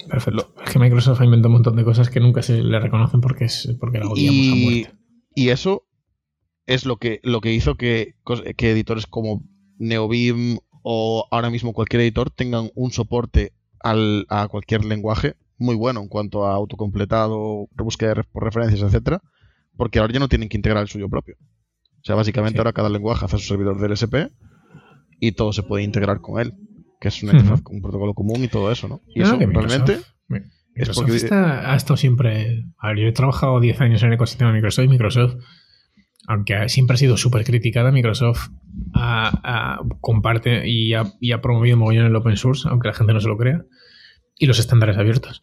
[0.08, 0.54] Perfecto.
[0.64, 3.46] Es que Microsoft ha inventado un montón de cosas que nunca se le reconocen porque,
[3.46, 4.98] es, porque la odiamos y, a muerte.
[5.34, 5.86] Y eso
[6.66, 8.14] es lo que, lo que hizo que,
[8.56, 9.42] que editores como
[9.78, 16.00] NeoBeam o ahora mismo cualquier editor tengan un soporte al, a cualquier lenguaje muy bueno
[16.00, 19.22] en cuanto a autocompletado, búsqueda por referencias, etcétera,
[19.76, 21.36] porque ahora ya no tienen que integrar el suyo propio.
[21.40, 24.30] O sea, básicamente ahora cada lenguaje hace su servidor DLSP
[25.20, 26.54] y todo se puede integrar con él
[27.00, 29.02] que es un protocolo común y todo eso, ¿no?
[29.14, 30.00] Y eso realmente
[30.74, 31.16] es porque...
[31.16, 32.64] está, ha estado siempre...
[32.78, 35.34] A ver, yo he trabajado 10 años en el ecosistema de Microsoft y Microsoft,
[36.26, 38.48] aunque siempre ha sido súper criticada, Microsoft
[40.00, 43.28] comparte y ha, y ha promovido mogollón el open source, aunque la gente no se
[43.28, 43.62] lo crea,
[44.38, 45.42] y los estándares abiertos.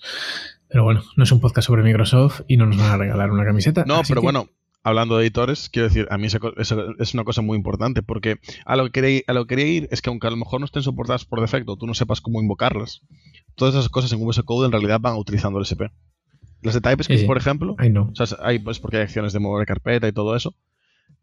[0.73, 3.45] Pero bueno, no es un podcast sobre Microsoft y no nos van a regalar una
[3.45, 3.85] camiseta.
[3.85, 4.49] No, pero bueno,
[4.81, 6.39] hablando de editores, quiero decir, a mí eso
[6.97, 9.87] es una cosa muy importante, porque a lo, que quería, a lo que quería ir
[9.91, 12.41] es que aunque a lo mejor no estén soportadas por defecto, tú no sepas cómo
[12.41, 13.03] invocarlas,
[13.53, 15.93] todas esas cosas en VS Code en realidad van utilizando el SP.
[16.63, 18.11] Las de TypeScript, por ejemplo, no.
[18.41, 20.55] hay pues porque hay acciones de mover carpeta y todo eso.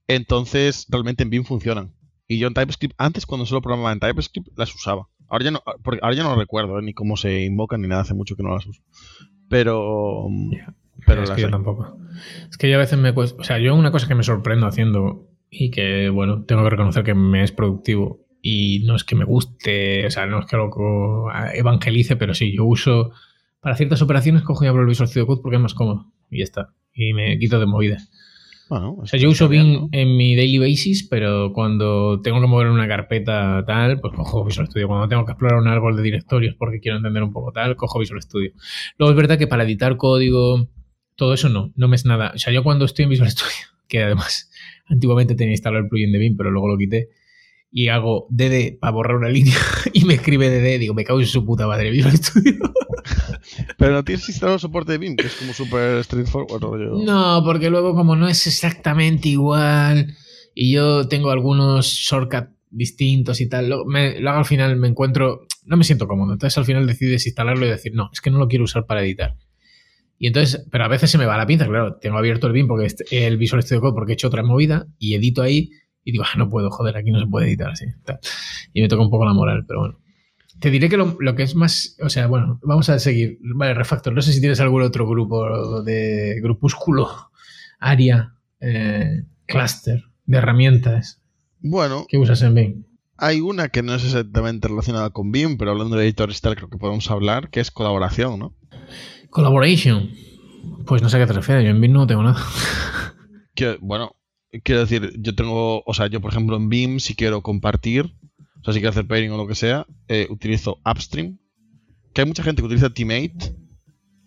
[0.06, 1.92] Entonces, realmente en BIM funcionan.
[2.28, 5.08] Y yo en TypeScript, antes cuando solo programaba en TypeScript, las usaba.
[5.28, 6.82] Ahora ya no, porque ahora ya no recuerdo ¿eh?
[6.82, 8.80] ni cómo se invocan ni nada, hace mucho que no las uso.
[9.50, 10.28] Pero.
[11.06, 11.98] Pero es que yo tampoco.
[12.48, 13.40] Es que yo a veces me cuesta.
[13.40, 17.02] O sea, yo una cosa que me sorprendo haciendo y que, bueno, tengo que reconocer
[17.02, 20.56] que me es productivo y no es que me guste, o sea, no es que
[20.56, 20.70] lo
[21.52, 23.10] evangelice, pero sí, yo uso.
[23.60, 26.38] Para ciertas operaciones cojo y abro el Visual Studio Code porque es más cómodo y
[26.38, 26.72] ya está.
[26.94, 27.66] Y me quito de
[28.70, 29.02] movida.
[29.02, 32.86] o sea, yo uso Bing en mi daily basis, pero cuando tengo que mover una
[32.88, 34.88] carpeta tal, pues cojo Visual Studio.
[34.88, 37.98] Cuando tengo que explorar un árbol de directorios porque quiero entender un poco tal, cojo
[37.98, 38.52] Visual Studio.
[38.98, 40.68] Luego es verdad que para editar código,
[41.16, 42.32] todo eso no, no me es nada.
[42.34, 44.50] O sea, yo cuando estoy en Visual Studio, que además
[44.86, 47.08] antiguamente tenía instalado el plugin de Bing, pero luego lo quité,
[47.72, 49.56] y hago DD para borrar una línea
[49.92, 52.58] y me escribe DD, digo, me cago en su puta madre, Visual Studio.
[53.78, 57.04] pero no tienes instalado soporte de Bing, que es como súper straightforward.
[57.04, 60.14] No, porque luego como no es exactamente igual
[60.54, 65.76] y yo tengo algunos shortcuts distintos y tal, lo, hago al final, me encuentro, no
[65.76, 68.48] me siento cómodo, entonces al final decides instalarlo y decir, no, es que no lo
[68.48, 69.36] quiero usar para editar.
[70.18, 72.68] Y entonces, pero a veces se me va la pinza, claro, tengo abierto el BIM
[72.68, 75.70] porque el Visual Studio Code porque he hecho otra movida y edito ahí
[76.04, 77.86] y digo, ah, no puedo, joder, aquí no se puede editar así.
[78.72, 79.98] Y me toca un poco la moral, pero bueno.
[80.60, 83.38] Te diré que lo, que es más, o sea, bueno, vamos a seguir.
[83.54, 87.08] Vale, Refactor, no sé si tienes algún otro grupo de grupúsculo,
[87.78, 91.22] área, eh, cluster de herramientas.
[91.60, 92.04] Bueno.
[92.08, 92.84] ¿Qué usas en BIM?
[93.16, 96.68] Hay una que no es exactamente relacionada con BIM, pero hablando de editores tal, creo
[96.68, 98.54] que podemos hablar, que es colaboración, ¿no?
[99.30, 100.10] Collaboration.
[100.86, 102.40] Pues no sé a qué te refieres, yo en BIM no tengo nada.
[103.80, 104.16] bueno,
[104.64, 108.14] quiero decir, yo tengo, o sea, yo por ejemplo en BIM si quiero compartir,
[108.60, 111.38] o sea, si quiero hacer pairing o lo que sea, eh, utilizo Upstream.
[112.12, 113.54] Que hay mucha gente que utiliza Teammate.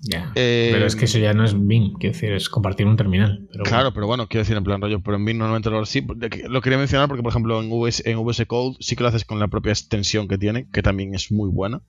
[0.05, 0.31] Ya.
[0.33, 3.47] pero es que eso ya no es BIM, quiero decir, es compartir un terminal.
[3.63, 6.05] claro, pero bueno, quiero decir, en plan rollo, pero en BIM normalmente lo sí.
[6.49, 9.23] Lo quería mencionar porque, por ejemplo, en VS, en VS Code sí que lo haces
[9.23, 11.81] con la propia extensión que tiene, que también es muy buena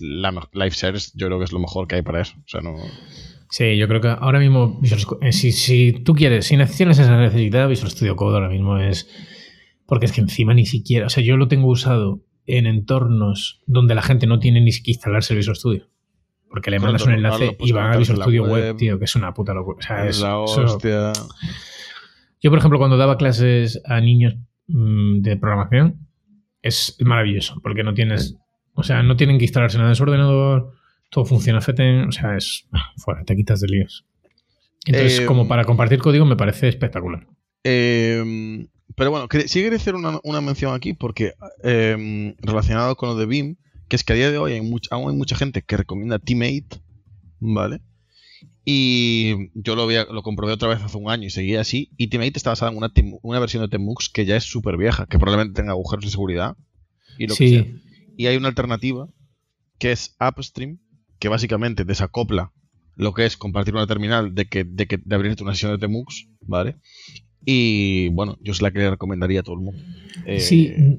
[0.00, 2.34] la Live Shares yo creo que es lo mejor que hay para eso.
[2.38, 2.76] O sea, no...
[3.50, 4.80] Sí, yo creo que ahora mismo,
[5.20, 9.08] eh, si, si tú quieres, si necesitas esa necesidad, Visual Studio Code ahora mismo es...
[9.86, 13.94] Porque es que encima ni siquiera, o sea, yo lo tengo usado en entornos donde
[13.94, 15.88] la gente no tiene ni siquiera instalarse el Visual Studio.
[16.50, 19.32] Porque le mandas un enlace y va a Visual Studio web, tío, que es una
[19.32, 19.78] puta locura.
[19.78, 21.12] O sea, es, la hostia.
[22.40, 26.06] Yo, por ejemplo, cuando daba clases a niños mm, de programación,
[26.60, 28.38] es maravilloso, porque no tienes
[28.78, 30.70] o sea, no tienen que instalarse nada en su ordenador,
[31.10, 32.66] todo funciona FETEN, o sea, es
[32.96, 34.04] fuera, te quitas de líos.
[34.86, 37.26] Entonces, como em, para compartir código me parece espectacular.
[37.64, 43.26] Em, pero bueno, sí quería hacer una, mención aquí porque em, relacionado con lo de
[43.26, 43.56] BIM,
[43.88, 46.80] que es que a día de hoy hay aún hay mucha gente que recomienda Teammate,
[47.40, 47.80] ¿vale?
[48.64, 51.90] Y yo lo, lo comprobé otra vez hace un año y seguía así.
[51.96, 52.92] Y Teammate está basada en una,
[53.22, 56.54] una versión de Temux que ya es súper vieja, que probablemente tenga agujeros de seguridad.
[57.16, 57.44] Y lo sí.
[57.44, 57.66] que sea.
[58.18, 59.08] Y hay una alternativa
[59.78, 60.80] que es Upstream,
[61.18, 62.52] que básicamente desacopla
[62.96, 65.78] lo que es compartir una terminal de que, de, que, de abrirte una sesión de
[65.78, 66.76] Temux, ¿vale?
[67.44, 69.80] Y bueno, yo es la que le recomendaría a todo el mundo.
[70.38, 70.98] Sí, eh,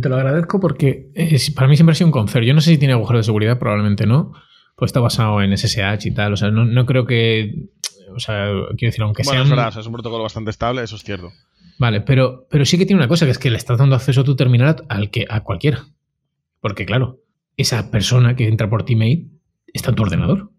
[0.00, 1.10] te lo agradezco porque
[1.54, 2.46] para mí siempre ha sido un concert.
[2.46, 4.32] Yo no sé si tiene agujero de seguridad, probablemente no.
[4.76, 6.32] Pues está basado en SSH y tal.
[6.32, 7.68] O sea, no, creo que.
[8.14, 9.42] O sea, quiero decir, aunque sea.
[9.42, 11.32] Bueno, es, es un protocolo bastante estable, eso es cierto.
[11.78, 14.22] Vale, pero, pero sí que tiene una cosa, que es que le estás dando acceso
[14.22, 15.88] a tu terminal al que, a cualquiera.
[16.60, 17.20] Porque, claro,
[17.56, 19.26] esa persona que entra por Teammate
[19.72, 20.50] está en tu ordenador.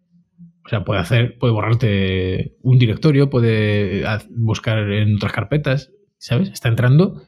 [0.66, 6.50] O sea, puede hacer, puede borrarte un directorio, puede buscar en otras carpetas, ¿sabes?
[6.50, 7.24] Está entrando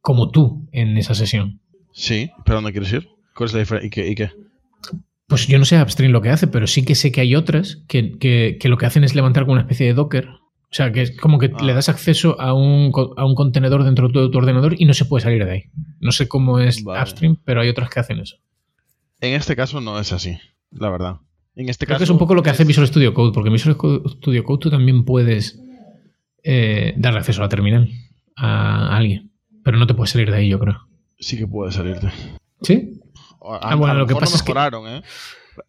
[0.00, 1.60] como tú en esa sesión.
[1.92, 3.08] Sí, pero ¿dónde quieres ir?
[3.34, 4.06] ¿Cuál es la diferencia?
[4.06, 4.30] ¿Y qué,
[5.28, 7.84] Pues yo no sé Upstream lo que hace, pero sí que sé que hay otras
[7.86, 10.28] que, que, lo que hacen es levantar como una especie de Docker
[10.70, 11.76] o sea, que es como que le ah.
[11.76, 15.22] das acceso a un, a un, contenedor dentro de tu ordenador y no se puede
[15.22, 15.62] salir de ahí.
[15.98, 18.36] No sé cómo es Upstream, pero hay otras que hacen eso.
[19.20, 20.38] En este caso no es así,
[20.70, 21.16] la verdad.
[21.54, 22.00] En este Creo caso.
[22.00, 24.60] Que es un poco lo que hace Visual Studio Code, porque en Visual Studio Code
[24.60, 25.60] tú también puedes
[26.42, 27.88] eh, darle acceso a la terminal
[28.36, 29.32] a alguien,
[29.64, 30.88] pero no te puedes salir de ahí, yo creo.
[31.18, 32.10] Sí que puedes salirte.
[32.62, 33.00] ¿Sí?
[33.42, 34.52] ah, bueno, lo, que pasa es que.
[34.52, 35.02] ¿eh?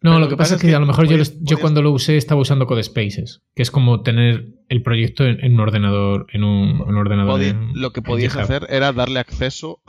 [0.02, 2.40] No, lo que pasa es que, a lo mejor yo, yo, cuando lo usé estaba
[2.40, 6.26] usando Codespaces, que es como tener el proyecto en, un ordenador.
[6.32, 7.40] En un, ordenador
[7.74, 9.82] lo que podías hacer era darle acceso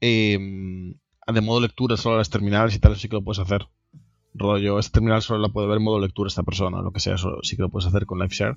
[0.00, 0.94] em,
[1.26, 3.38] a, de modo lectura solo a las terminales y tal, eso sí que lo puedes
[3.38, 3.68] hacer.
[4.34, 7.14] Rollo, esta terminal solo la puede ver en modo lectura esta persona, lo que sea,
[7.14, 8.56] eso sí que lo puedes hacer con LiveShare.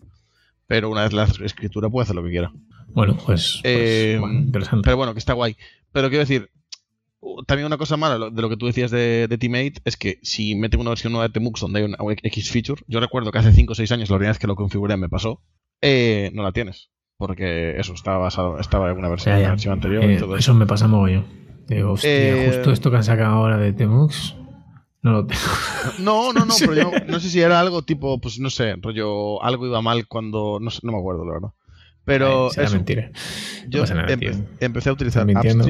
[0.67, 2.51] Pero una vez la escritura puede hacer lo que quiera.
[2.93, 4.85] Bueno, pues, pues em, interesante.
[4.85, 5.57] Pero bueno, que está guay.
[5.91, 6.49] Pero quiero decir,
[7.45, 10.79] también una cosa mala de lo que tú decías de, Teammate es que si meten
[10.79, 13.71] una versión nueva de Temux donde hay una X feature, yo recuerdo que hace 5
[13.71, 15.41] o 6 años la primera vez que lo configuré me pasó,
[15.81, 16.89] eh, no la tienes.
[17.17, 20.03] porque eso estaba basado, estaba en una versión, anterior.
[20.03, 21.25] Eh, eso me pasa mogollón.
[21.67, 24.35] Digo, hostia, eh, justo esto que han sacado ahora de Temux.
[25.03, 25.41] No lo tengo.
[25.99, 29.43] No, no, no, pero yo no sé si era algo tipo, pues no sé, rollo,
[29.43, 30.59] algo iba mal cuando.
[30.61, 31.49] No, sé, no me acuerdo, la verdad.
[32.05, 32.49] Pero.
[32.57, 33.11] Ay, mentira.
[33.67, 33.83] Yo
[34.59, 35.25] empecé a utilizar.
[35.25, 35.65] Mintiendo,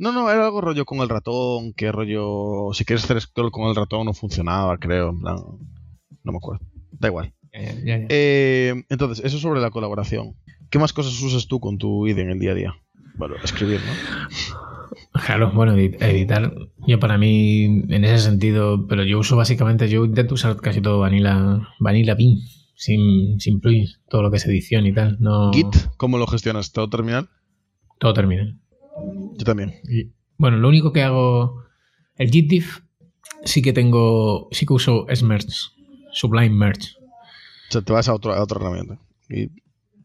[0.00, 2.72] no, no, era algo rollo con el ratón, que rollo.
[2.72, 5.10] Si quieres hacer scroll con el ratón no funcionaba, creo.
[5.10, 5.36] En plan.
[6.22, 6.64] No me acuerdo.
[6.92, 7.32] Da igual.
[7.52, 10.36] Eh, entonces, eso sobre la colaboración.
[10.70, 12.74] ¿Qué más cosas usas tú con tu ID en el día a día?
[13.16, 14.67] Bueno, escribir, ¿no?
[15.24, 16.54] Claro, bueno, editar.
[16.86, 20.98] Yo para mí, en ese sentido, pero yo uso básicamente, yo intento usar casi todo
[20.98, 22.38] Vanilla, Vanilla Bean,
[22.74, 25.16] sin, sin plugins, todo lo que es edición y tal.
[25.20, 25.52] No...
[25.52, 26.72] Git, ¿cómo lo gestionas?
[26.72, 27.28] ¿Todo terminal?
[27.98, 28.58] Todo terminal.
[29.36, 29.74] Yo también.
[30.36, 31.62] bueno, lo único que hago,
[32.16, 32.80] el Git diff,
[33.44, 35.48] sí que tengo, sí que uso Smerge,
[36.12, 36.90] Sublime Merge.
[37.68, 38.98] O sea, te vas a, otra herramienta.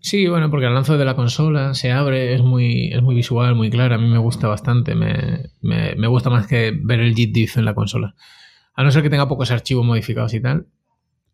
[0.03, 3.55] Sí, bueno, porque el lanzo de la consola se abre, es muy, es muy visual,
[3.55, 3.95] muy claro.
[3.95, 4.95] A mí me gusta bastante.
[4.95, 8.13] Me, me, gusta más que ver el diff en la consola.
[8.73, 10.67] A no ser que tenga pocos archivos modificados y tal,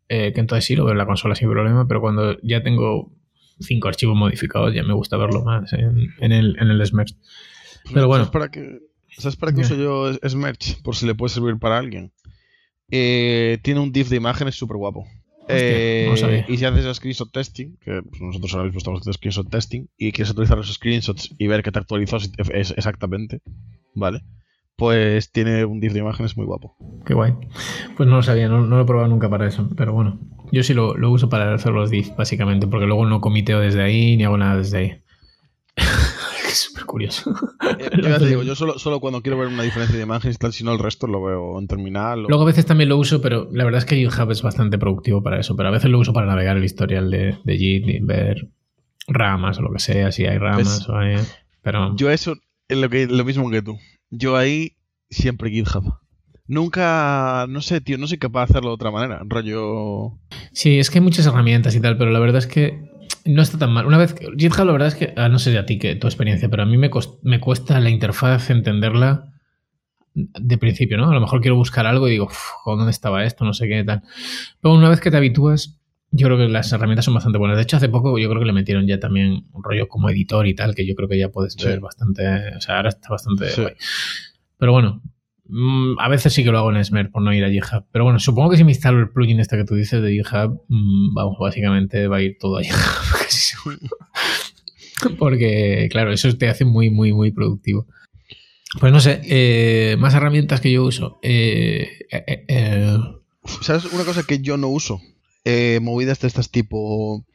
[0.08, 3.12] eh, que entonces sí lo veo en la consola sin problema, pero cuando ya tengo
[3.58, 7.16] cinco archivos modificados ya me gusta verlo más en, el, en el Smerge.
[7.92, 8.26] Pero bueno.
[8.26, 8.78] ¿Sabes para qué,
[9.18, 10.76] ¿sabes para qué uso yo Smerge?
[10.84, 12.12] Por si le puede servir para alguien.
[12.92, 15.08] Eh, tiene un diff de imágenes súper guapo.
[15.52, 19.86] Eh, y si haces screenshot testing, que pues, nosotros ahora mismo estamos haciendo screenshot testing,
[19.96, 23.40] y quieres actualizar los screenshots y ver que te actualizó exactamente,
[23.94, 24.22] ¿vale?
[24.76, 26.76] Pues tiene un diff de imágenes muy guapo.
[27.04, 27.34] Qué guay.
[27.96, 30.18] Pues no lo sabía, no, lo he probado nunca para eso, pero bueno.
[30.52, 33.82] Yo sí lo, lo uso para hacer los diff, básicamente, porque luego no comiteo desde
[33.82, 35.02] ahí ni hago nada desde ahí.
[36.50, 37.32] es súper curioso.
[37.78, 40.36] Eh, yo ya te digo, yo solo, solo, cuando quiero ver una diferencia de imágenes
[40.36, 42.24] y tal, si no el resto lo veo en terminal.
[42.28, 45.22] Luego a veces también lo uso, pero la verdad es que GitHub es bastante productivo
[45.22, 48.00] para eso, pero a veces lo uso para navegar el historial de, de Git y
[48.00, 48.48] ver
[49.06, 51.16] ramas o lo que sea, si hay ramas o hay...
[51.62, 51.94] Pero...
[51.96, 52.36] Yo eso
[52.68, 53.78] es lo, que, lo mismo que tú.
[54.10, 54.76] Yo ahí
[55.10, 55.94] siempre GitHub.
[56.46, 59.22] Nunca, no sé, tío, no soy capaz de hacerlo de otra manera.
[59.24, 60.18] Rollo.
[60.52, 62.89] Sí, es que hay muchas herramientas y tal, pero la verdad es que
[63.24, 63.86] no está tan mal.
[63.86, 66.06] Una vez GitHub, la verdad es que, ah, no sé de a ti que tu
[66.06, 66.90] experiencia, pero a mí me,
[67.22, 69.32] me cuesta la interfaz entenderla
[70.14, 71.10] de principio, ¿no?
[71.10, 72.28] A lo mejor quiero buscar algo y digo,
[72.66, 73.44] ¿dónde estaba esto?
[73.44, 74.02] No sé qué tal.
[74.60, 75.78] Pero una vez que te habitúas,
[76.10, 77.56] yo creo que las herramientas son bastante buenas.
[77.56, 80.46] De hecho, hace poco yo creo que le metieron ya también un rollo como editor
[80.46, 82.26] y tal, que yo creo que ya puedes ver bastante.
[82.56, 83.46] O sea, ahora está bastante.
[84.58, 85.02] Pero bueno,
[85.50, 87.84] Mm, a veces sí que lo hago en Smer por no ir a GitHub.
[87.92, 90.62] Pero bueno, supongo que si me instalo el plugin este que tú dices de GitHub,
[90.68, 93.78] mm, vamos, básicamente va a ir todo a GitHub.
[95.18, 97.86] Porque, claro, eso te hace muy, muy, muy productivo.
[98.78, 101.18] Pues no sé, eh, más herramientas que yo uso.
[101.22, 102.98] Eh, eh,
[103.62, 105.00] ¿Sabes una cosa que yo no uso?
[105.80, 107.26] movidas de estas tipo.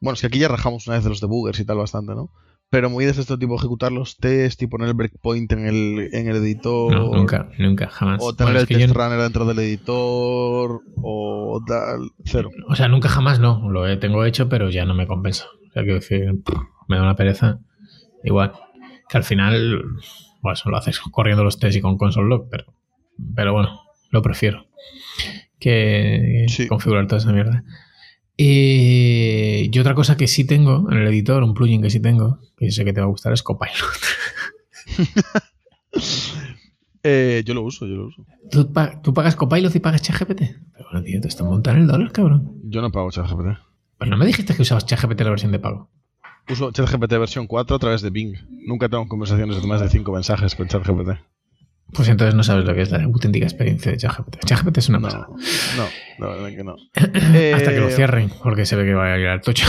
[0.00, 2.30] Bueno, es que aquí ya rajamos una vez de los debuggers y tal bastante, ¿no?
[2.72, 6.26] Pero muy de este tipo, ejecutar los tests y poner el breakpoint en el, en
[6.26, 6.90] el editor.
[6.90, 8.18] No, nunca, nunca, jamás.
[8.22, 10.80] O tener el test runner dentro del editor.
[10.96, 12.48] O tal, cero.
[12.68, 13.70] O sea, nunca jamás no.
[13.70, 15.48] Lo he, tengo hecho, pero ya no me compensa.
[15.68, 16.32] O sea, quiero decir,
[16.88, 17.60] me da una pereza.
[18.24, 18.52] Igual.
[19.06, 19.82] Que al final,
[20.40, 22.72] bueno, eso lo haces corriendo los tests y con console log, pero,
[23.34, 24.64] pero bueno, lo prefiero
[25.60, 27.64] que configurar toda esa mierda.
[28.34, 32.70] Y, otra cosa que sí tengo en el editor, un plugin que sí tengo, que
[32.70, 33.72] sé que te va a gustar, es Copilot.
[37.04, 38.24] Eh, yo lo uso, yo lo uso.
[38.48, 40.40] ¿Tú, pagas Copilot y pagas ChatGPT?
[40.72, 42.60] Pero bueno, tío, te está montando el dólar, cabrón.
[42.62, 43.58] Yo no pago ChatGPT.
[43.98, 45.90] Pero no me dijiste que usabas ChatGPT la versión de pago.
[46.48, 48.36] Uso ChatGPT versión 4 a través de Bing.
[48.66, 51.18] Nunca tengo conversaciones de más de 5 mensajes con ChatGPT.
[51.92, 54.44] Pues entonces no sabes lo que es la auténtica experiencia de ChatGPT.
[54.46, 55.26] ChatGPT es una no, pasada.
[55.76, 55.84] No,
[56.18, 56.76] no, la verdad que no.
[56.94, 59.66] Hasta que lo eh, cierren, porque se ve que va a al tocho.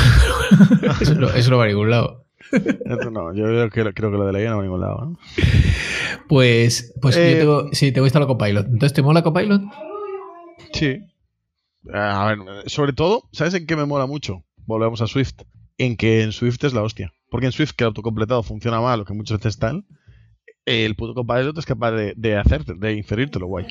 [1.01, 2.25] eso, no, eso, no va a ningún lado.
[3.11, 5.05] no, yo creo, que lo de la IA no va a ningún lado.
[5.05, 5.19] ¿no?
[6.29, 8.67] Pues, pues yo tengo, sí, te gusta la Copilot.
[8.67, 9.61] Entonces, ¿te mola Copilot?
[10.71, 11.01] Sí.
[11.93, 14.45] A ver, sobre todo, ¿sabes en qué me mola mucho?
[14.65, 15.41] Volvemos a Swift.
[15.77, 17.11] En que en Swift es la hostia.
[17.29, 19.83] Porque en Swift que el autocompletado funciona mal, lo que muchas veces tal
[20.65, 23.65] el puto Copilot es capaz de, de hacerte, de inferírtelo guay.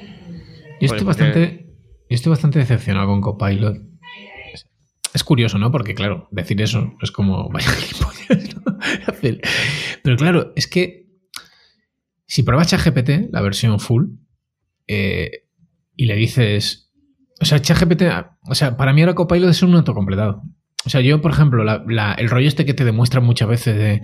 [0.81, 1.67] Yo estoy, bastante,
[2.09, 3.79] estoy bastante decepcionado con Copilot.
[5.15, 5.71] Es curioso, ¿no?
[5.71, 7.69] Porque, claro, decir eso es como, vaya.
[10.03, 11.07] Pero claro, es que
[12.27, 14.07] si pruebas ChatGPT, la versión full,
[14.87, 15.47] eh,
[15.97, 16.91] y le dices.
[17.41, 18.03] O sea, ChatGPT,
[18.49, 20.43] o sea, para mí ahora Copilot es un autocompletado.
[20.85, 24.03] O sea, yo, por ejemplo, el rollo este que te demuestra muchas veces de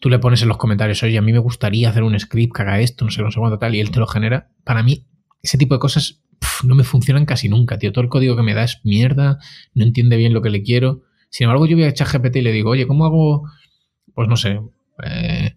[0.00, 2.62] tú le pones en los comentarios, oye, a mí me gustaría hacer un script que
[2.62, 4.48] haga esto, no sé, no sé cuánto tal, y él te lo genera.
[4.64, 5.06] Para mí,
[5.42, 6.22] ese tipo de cosas
[6.64, 7.92] no me funcionan casi nunca, tío.
[7.92, 9.38] Todo el código que me da es mierda,
[9.74, 11.02] no entiende bien lo que le quiero.
[11.28, 13.44] Sin embargo, yo voy a ChatGPT y le digo, oye, ¿cómo hago,
[14.14, 14.60] pues no sé,
[15.04, 15.54] eh,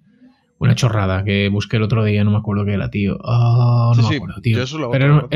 [0.59, 3.17] una chorrada que busqué el otro día, no me acuerdo qué era, tío.
[3.21, 4.59] Oh, no me acuerdo, tío.
[4.91, 5.29] Pero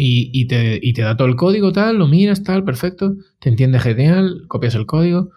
[0.00, 3.16] y, y, te, y, te, da todo el código, tal, lo miras, tal, perfecto.
[3.40, 5.30] Te entiende genial, copias el código.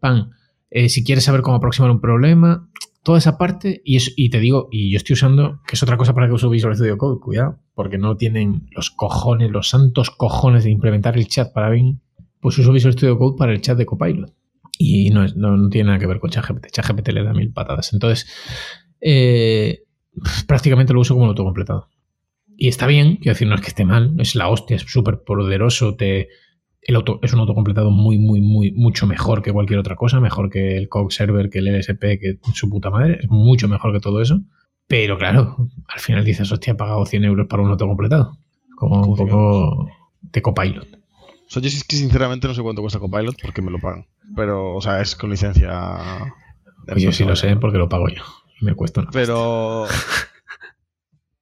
[0.00, 0.32] Pan.
[0.76, 2.68] Eh, si quieres saber cómo aproximar un problema,
[3.04, 3.80] toda esa parte.
[3.84, 6.50] Y, y te digo, y yo estoy usando, que es otra cosa para que uso
[6.50, 11.28] Visual Studio Code, cuidado, porque no tienen los cojones, los santos cojones de implementar el
[11.28, 12.00] chat para Bing.
[12.40, 14.34] Pues uso Visual Studio Code para el chat de Copilot.
[14.76, 16.72] Y no, no, tiene nada que ver con ChatGPT.
[16.72, 17.92] ChatGPT le da mil patadas.
[17.92, 18.26] Entonces,
[19.00, 19.84] eh,
[20.48, 21.88] prácticamente lo uso como lo autocompletado.
[22.56, 25.22] Y está bien, quiero decir, no es que esté mal, es la hostia, es súper
[25.22, 26.30] poderoso, te,
[26.86, 30.50] el auto, es un autocompletado muy, muy, muy, mucho mejor que cualquier otra cosa, mejor
[30.50, 34.00] que el Cog Server, que el LSP, que su puta madre, es mucho mejor que
[34.00, 34.40] todo eso.
[34.86, 38.38] Pero claro, al final dices, hostia, he pagado 100 euros para un autocompletado.
[38.76, 39.88] Como un poco
[40.20, 40.86] de copilot.
[41.46, 44.06] O sea, yo sí que sinceramente no sé cuánto cuesta copilot porque me lo pagan.
[44.36, 45.98] Pero, o sea, es con licencia.
[46.86, 48.22] Pues yo sí lo sé porque lo pago yo.
[48.60, 49.86] Y me cuesta una Pero.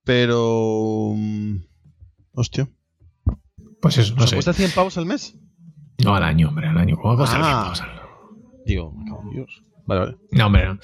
[0.04, 1.14] Pero.
[1.14, 1.56] Mm,
[2.32, 2.68] hostia.
[3.82, 4.36] Pues eso, no sé.
[4.36, 5.36] ¿Cuesta 100 pavos al mes?
[6.04, 6.96] No, al año, hombre, al año.
[6.96, 7.62] ¿Cómo cuesta 100 ah.
[7.64, 8.00] pavos al año?
[8.64, 8.94] Digo,
[9.32, 9.64] Dios.
[9.86, 10.16] Vale, vale.
[10.30, 10.78] No, hombre, no.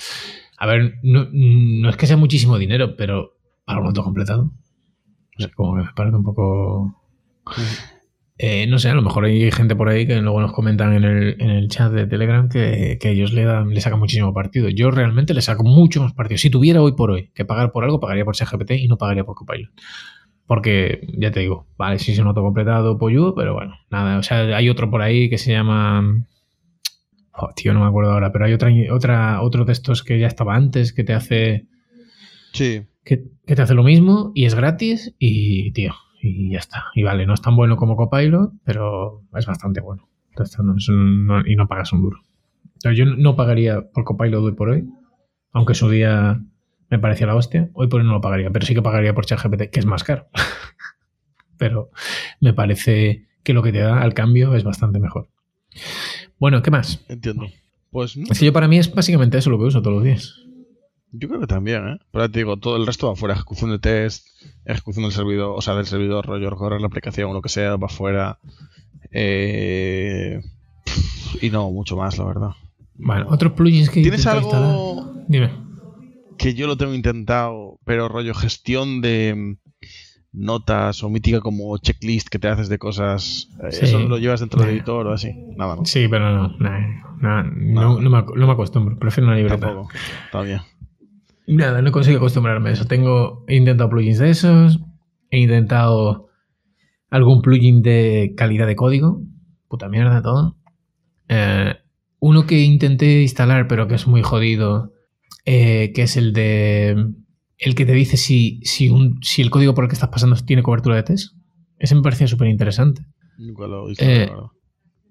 [0.58, 4.50] A ver, no, no, es que sea muchísimo dinero, pero para un auto completado.
[5.38, 7.00] O sea, como que me parece un poco.
[8.36, 11.04] Eh, no sé, a lo mejor hay gente por ahí que luego nos comentan en
[11.04, 14.68] el, en el chat de Telegram que, que, ellos le, dan, le sacan muchísimo partido.
[14.68, 16.38] Yo realmente le saco mucho más partido.
[16.38, 19.24] Si tuviera hoy por hoy que pagar por algo, pagaría por CGPT y no pagaría
[19.24, 19.70] por Copilot.
[20.48, 24.16] Porque, ya te digo, vale, sí es un autocompletado pollo, pero bueno, nada.
[24.16, 26.24] O sea, hay otro por ahí que se llama.
[27.34, 30.26] Oh, tío, no me acuerdo ahora, pero hay otra, otra, otro de estos que ya
[30.26, 31.66] estaba antes que te hace.
[32.54, 32.86] Sí.
[33.04, 36.86] Que, te hace lo mismo y es gratis y, tío, y ya está.
[36.94, 40.08] Y vale, no es tan bueno como Copilot, pero es bastante bueno.
[40.30, 40.88] Entonces,
[41.46, 42.20] y no pagas un duro.
[42.94, 44.88] yo no pagaría por Copilot hoy por hoy,
[45.52, 46.40] aunque su día
[46.90, 47.70] me parecía la hostia.
[47.74, 50.04] Hoy por hoy no lo pagaría, pero sí que pagaría por ChatGPT, que es más
[50.04, 50.28] caro.
[51.58, 51.90] pero
[52.40, 55.28] me parece que lo que te da al cambio es bastante mejor.
[56.38, 57.04] Bueno, ¿qué más?
[57.08, 57.46] Entiendo.
[57.90, 60.34] Pues Es que yo para mí es básicamente eso lo que uso todos los días.
[61.10, 61.98] Yo creo que también, ¿eh?
[62.12, 63.34] Pero te digo, todo el resto va fuera.
[63.34, 64.26] Ejecución de test,
[64.66, 67.76] ejecución del servidor, o sea, del servidor, rollo, correr la aplicación o lo que sea,
[67.76, 68.38] va fuera.
[69.10, 70.40] Eh,
[71.40, 72.50] y no, mucho más, la verdad.
[72.96, 75.14] Bueno, otros plugins que ¿Tienes algo?
[75.28, 75.67] Dime
[76.38, 79.56] que yo lo tengo intentado, pero rollo gestión de mm,
[80.32, 84.60] notas o mítica como checklist que te haces de cosas, eh, eso lo llevas dentro
[84.60, 85.90] del editor o así, nada más.
[85.90, 89.66] Sí, pero no, no, no, me, no, me, acostumbro, prefiero una libreta.
[89.66, 89.90] Tampoco,
[90.24, 90.60] está bien.
[91.46, 92.84] Nada, no consigo acostumbrarme a eso.
[92.86, 94.80] Tengo, he intentado plugins de esos,
[95.30, 96.28] he intentado
[97.10, 99.22] algún plugin de calidad de código,
[99.66, 100.56] puta mierda todo.
[101.28, 101.74] Eh,
[102.20, 104.92] uno que intenté instalar pero que es muy jodido
[105.50, 106.94] eh, que es el de
[107.56, 110.36] el que te dice si, si, un, si el código por el que estás pasando
[110.36, 111.34] tiene cobertura de test.
[111.78, 113.00] Ese me parecía súper interesante.
[113.98, 114.30] Eh,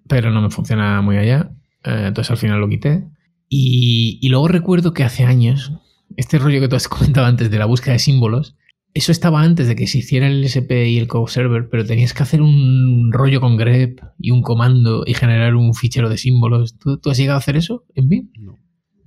[0.07, 1.49] pero no me funciona muy allá.
[1.83, 3.07] Eh, entonces al final lo quité.
[3.49, 5.73] Y, y, luego recuerdo que hace años,
[6.17, 8.55] este rollo que tú has comentado antes de la búsqueda de símbolos,
[8.93, 12.13] eso estaba antes de que se hiciera el SP y el code server, pero tenías
[12.13, 16.77] que hacer un rollo con grep y un comando y generar un fichero de símbolos.
[16.77, 18.29] ¿Tú, tú has llegado a hacer eso en BIM?
[18.39, 18.56] No.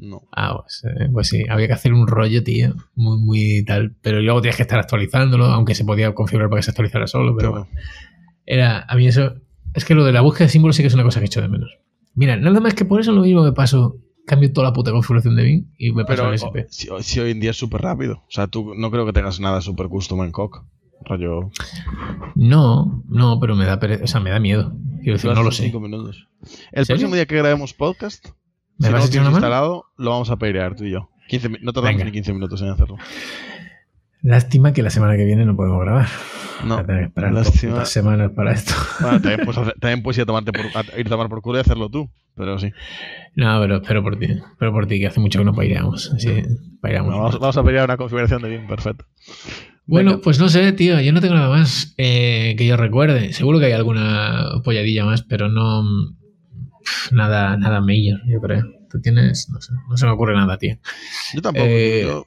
[0.01, 0.23] No.
[0.33, 3.95] Ah, pues, eh, pues, sí, había que hacer un rollo, tío, muy, muy tal.
[4.01, 7.37] Pero luego tienes que estar actualizándolo, aunque se podía configurar para que se actualizara solo,
[7.37, 7.69] pero bueno.
[8.47, 9.35] Era, a mí eso,
[9.75, 11.43] es que lo de la búsqueda de símbolos sí que es una cosa que echo
[11.43, 11.71] de menos.
[12.15, 15.37] Mira, nada más que por eso lo mismo me paso, cambio toda la puta configuración
[15.37, 16.67] de BIM y me paso al SP.
[16.71, 16.89] Si,
[17.21, 18.25] hoy en día es súper rápido.
[18.27, 20.65] O sea, tú no creo que tengas nada súper custom en Coq.
[21.05, 21.51] Rollo.
[22.35, 24.75] No, no, pero me da o sea, me da miedo.
[25.03, 25.73] Quiero decir, no lo sé.
[26.73, 28.29] El próximo día que grabemos podcast,
[28.81, 31.11] ¿Me si vas no a instalado, lo vamos a peirear tú y yo.
[31.61, 32.97] no tardamos ni 15 minutos en hacerlo.
[34.23, 36.07] Lástima que la semana que viene no podemos grabar.
[36.65, 37.85] No, que esperar lástima.
[37.85, 38.73] semanas para esto.
[39.01, 40.65] también, puedes, ir, a tomarte por,
[40.99, 42.73] ir a tomar por culo y hacerlo tú, pero sí.
[43.35, 44.29] No, pero espero por ti.
[44.59, 46.13] Pero por ti, que hace mucho que no peireamos.
[46.15, 46.43] Así,
[46.81, 49.05] vamos, vamos, a peirear una configuración de bien, perfecto.
[49.87, 51.01] Bueno, pues no sé, tío.
[51.01, 53.35] Yo no tengo nada más eh, que yo recuerde.
[53.35, 55.83] Seguro que hay alguna polladilla más, pero no
[57.13, 58.65] nada, nada major, yo creo.
[58.91, 60.77] Tú tienes, no sé, no se me ocurre nada, tío.
[61.35, 61.67] Yo tampoco.
[61.69, 62.25] Eh, yo,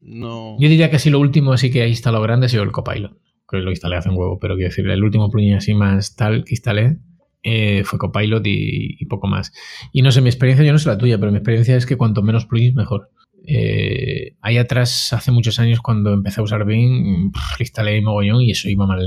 [0.00, 0.56] no.
[0.58, 3.18] yo diría que así lo último así que he instalado grande ha sido el Copilot.
[3.50, 6.44] Que lo instalé hace un huevo, pero quiero decir, el último plugin así más tal
[6.44, 6.98] que instalé
[7.42, 9.52] eh, fue Copilot y, poco más.
[9.92, 11.96] Y no sé, mi experiencia, yo no sé la tuya, pero mi experiencia es que
[11.96, 13.10] cuanto menos plugins, mejor.
[13.46, 18.68] Eh, ahí atrás, hace muchos años, cuando empecé a usar Bing, instalé mogollón y eso
[18.68, 19.00] iba mal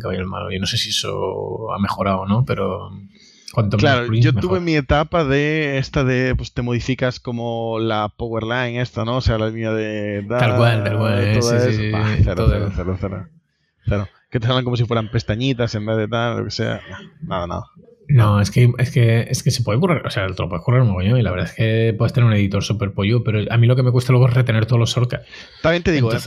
[0.00, 0.50] caballo malo.
[0.50, 2.90] Yo no sé si eso ha mejorado o no, pero
[3.78, 8.80] claro, yo tuve mi etapa de esta de, pues te modificas como la power line
[8.80, 9.18] esta, ¿no?
[9.18, 10.24] O sea, la línea de...
[10.28, 11.34] tal cual, tal cual.
[11.34, 11.92] Sí, sí,
[12.22, 13.28] cero, cero, cero,
[13.84, 16.80] cero, Que te salen como si fueran pestañitas en vez de tal, lo que sea.
[17.22, 17.64] Nada, nada.
[18.08, 20.64] No, es que, es que, es que se puede correr, o sea, te lo puedes
[20.64, 23.56] correr mogollón y la verdad es que puedes tener un editor súper pollo, pero a
[23.56, 25.22] mí lo que me cuesta luego es retener todos los shortcuts.
[25.62, 26.18] También te digo, ¿eh?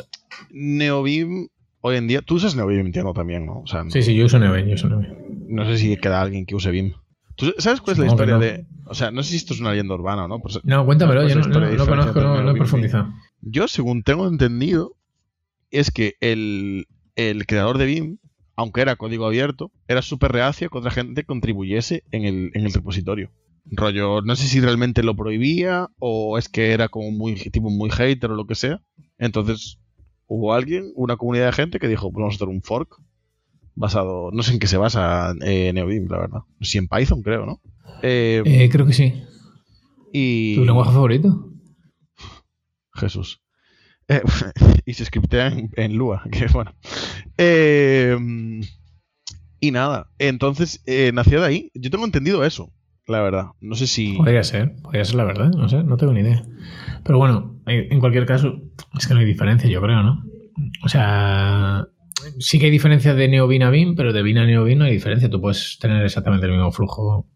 [0.51, 1.49] Neovim
[1.81, 3.63] hoy en día, tú usas Neovim, entiendo también, ¿no?
[3.89, 5.13] Sí, sí, yo uso Neovim, yo uso Neovim.
[5.47, 6.93] No sé si queda alguien que use Vim.
[7.35, 8.65] ¿Tú sabes cuál es la historia de.?
[8.85, 10.41] O sea, no sé si esto es una leyenda urbana o no.
[10.63, 13.13] No, cuéntamelo, yo no, no, conozco, no, he profundizado.
[13.41, 14.95] Yo, según tengo entendido,
[15.71, 18.17] es que el, el creador de Vim
[18.55, 22.73] aunque era código abierto, era súper reacio que otra gente contribuyese en el, en el
[22.73, 23.31] repositorio.
[23.65, 27.89] Rollo, no sé si realmente lo prohibía o es que era como muy tipo muy
[27.89, 28.81] hater o lo que sea.
[29.17, 29.79] Entonces
[30.27, 33.01] hubo alguien, una comunidad de gente que dijo, pues vamos a hacer un fork
[33.75, 36.41] basado, no sé en qué se basa eh, la verdad.
[36.61, 37.61] Si en Python, creo, ¿no?
[38.01, 39.13] Eh, eh, creo que sí.
[40.11, 40.55] Y...
[40.55, 41.49] ¿Tu lenguaje favorito?
[42.93, 43.41] Jesús.
[44.07, 44.21] Eh,
[44.85, 46.73] y se scriptea en, Lua, que bueno.
[47.37, 48.17] Eh,
[49.59, 51.71] y nada, entonces nació de ahí.
[51.73, 52.71] Yo tengo entendido eso,
[53.07, 53.47] la verdad.
[53.59, 54.13] No sé si.
[54.13, 56.43] Podría ser, podría ser la verdad, no sé, no tengo ni idea.
[57.03, 58.61] Pero bueno, en cualquier caso,
[58.97, 60.23] es que no hay diferencia, yo creo, ¿no?
[60.83, 61.87] O sea,
[62.39, 64.93] sí que hay diferencia de NeoBeam a BIM, pero de BIM a NeoBeam no hay
[64.93, 65.29] diferencia.
[65.29, 67.27] Tú puedes tener exactamente el mismo flujo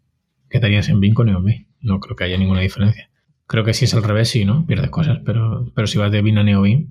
[0.49, 1.67] que tenías en BIM con NeoBeam.
[1.81, 3.09] No creo que haya ninguna diferencia.
[3.47, 4.65] Creo que si es al revés, sí, ¿no?
[4.65, 6.87] Pierdes cosas, pero, pero si vas de BIM a NeoBeam,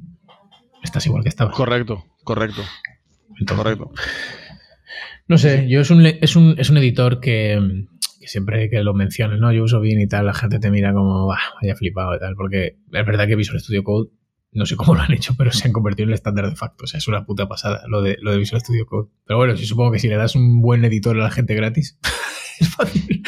[0.82, 1.54] estás igual que estabas.
[1.54, 2.62] Correcto, correcto.
[3.46, 3.92] correcto.
[5.28, 7.86] No sé, yo es un, es un, es un editor que,
[8.28, 9.52] siempre que lo menciones, ¿no?
[9.52, 12.34] Yo uso BIM y tal, la gente te mira como, bah, vaya flipado y tal,
[12.34, 14.10] porque es verdad que Visual Studio Code,
[14.52, 16.84] no sé cómo lo han hecho, pero se han convertido en el estándar de facto.
[16.84, 19.08] O sea, es una puta pasada lo de, lo de Visual Studio Code.
[19.26, 21.98] Pero bueno, sí supongo que si le das un buen editor a la gente gratis,
[22.60, 23.22] es fácil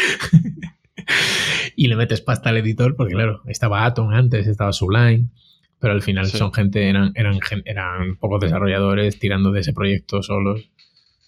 [1.81, 5.31] y le metes pasta al editor, porque claro, estaba Atom antes, estaba Sublime,
[5.79, 10.71] pero al final son gente, eran, eran, eran pocos desarrolladores tirando de ese proyecto solos.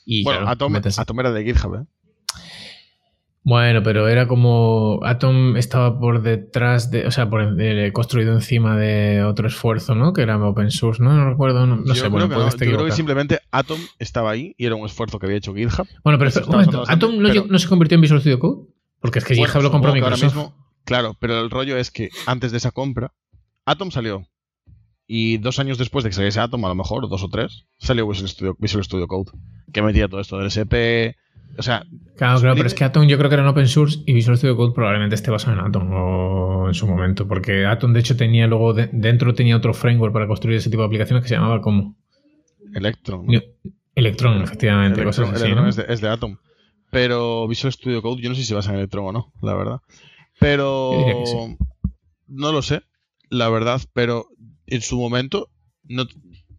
[0.04, 1.86] Y bueno, Atom, era de GitHub, ¿eh?
[3.44, 7.56] Bueno, pero era como Atom estaba por detrás de, o sea, por,
[7.92, 10.12] construido encima de otro esfuerzo, ¿no?
[10.12, 11.12] Que era open source, ¿no?
[11.12, 12.06] No recuerdo, no, sé.
[12.06, 15.38] Bueno, que Yo creo que simplemente Atom estaba ahí y era un esfuerzo que había
[15.38, 15.88] hecho GitHub.
[16.04, 18.68] Bueno, pero un momento, ¿Atom no, se convirtió en Visual Studio Code?
[19.00, 20.22] Porque es que GitHub lo compró Microsoft.
[20.22, 23.12] Mismo, claro, pero el rollo es que antes de esa compra,
[23.66, 24.24] Atom salió.
[25.08, 28.06] Y dos años después de que saliese Atom, a lo mejor, dos o tres, salió
[28.06, 29.32] Visual Studio, Code.
[29.72, 31.18] Que metía todo esto del SP.
[31.58, 31.84] O sea.
[32.16, 34.36] Claro, claro, pero es que Atom yo creo que era en open source y Visual
[34.36, 37.26] Studio Code probablemente esté basado en Atom o en su momento.
[37.26, 40.86] Porque Atom, de hecho, tenía luego dentro tenía otro framework para construir ese tipo de
[40.86, 41.96] aplicaciones que se llamaba como.
[42.74, 43.26] Electron.
[43.94, 45.04] Electron, efectivamente.
[45.04, 45.52] cosas así,
[45.88, 46.36] es de Atom.
[46.90, 49.54] Pero Visual Studio Code, yo no sé si se basa en Electron o no, la
[49.54, 49.80] verdad.
[50.38, 50.92] Pero.
[52.28, 52.82] No lo sé,
[53.28, 54.26] la verdad, pero
[54.66, 55.50] en su momento,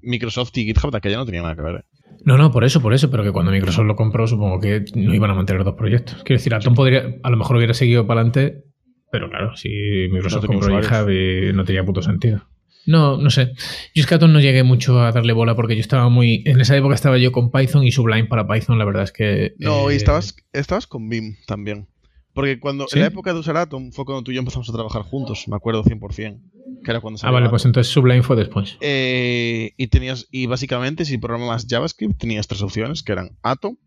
[0.02, 1.76] Microsoft y GitHub de aquella no tenían nada que ver.
[1.78, 1.93] ¿eh?
[2.26, 5.13] No, no, por eso, por eso, pero que cuando Microsoft lo compró, supongo que no
[5.13, 6.24] iban a mantener dos proyectos.
[6.24, 8.63] Quiero decir, Atom podría, a lo mejor hubiera seguido para adelante,
[9.11, 9.69] pero claro, si
[10.11, 12.47] Microsoft compró GitHub y no tenía puto sentido.
[12.86, 13.53] No, no sé.
[13.93, 16.43] Yo es que Atom no llegué mucho a darle bola porque yo estaba muy.
[16.45, 19.53] En esa época estaba yo con Python y Sublime para Python, la verdad es que.
[19.59, 21.88] No, y eh, estabas, estabas con Vim también.
[22.34, 24.74] Porque cuando en la época de usar Atom fue cuando tú y yo empezamos a
[24.74, 26.42] trabajar juntos, me acuerdo 100%.
[26.84, 28.78] Que era cuando ah, vale, pues entonces Sublime fue después.
[28.82, 33.78] Eh, y tenías, y básicamente, si programabas JavaScript, tenías tres opciones, que eran Atom,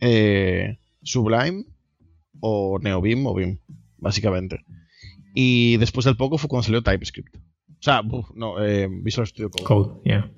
[0.00, 1.64] eh, Sublime
[2.40, 3.58] o NeoBeam o Vim,
[3.96, 4.60] básicamente.
[5.34, 7.34] Y después del poco fue cuando salió TypeScript.
[7.36, 7.40] O
[7.80, 8.02] sea,
[8.34, 9.64] no, eh, Visual Studio Code.
[9.64, 10.30] Code, yeah.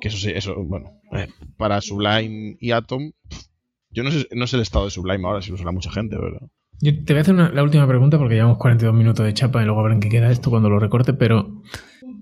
[0.00, 3.12] Que eso sí, eso, bueno, eh, para Sublime y Atom,
[3.90, 6.16] yo no sé, no sé el estado de Sublime ahora, si lo usa mucha gente,
[6.16, 6.50] pero...
[6.80, 9.66] Yo te voy a hacer la última pregunta porque llevamos 42 minutos de chapa y
[9.66, 11.60] luego verán qué queda esto cuando lo recorte, pero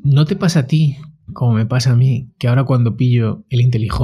[0.03, 0.97] ¿no te pasa a ti,
[1.33, 4.01] como me pasa a mí, que ahora cuando pillo el IntelliJ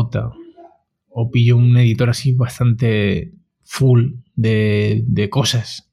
[1.09, 3.33] o pillo un editor así bastante
[3.65, 5.91] full de, de cosas,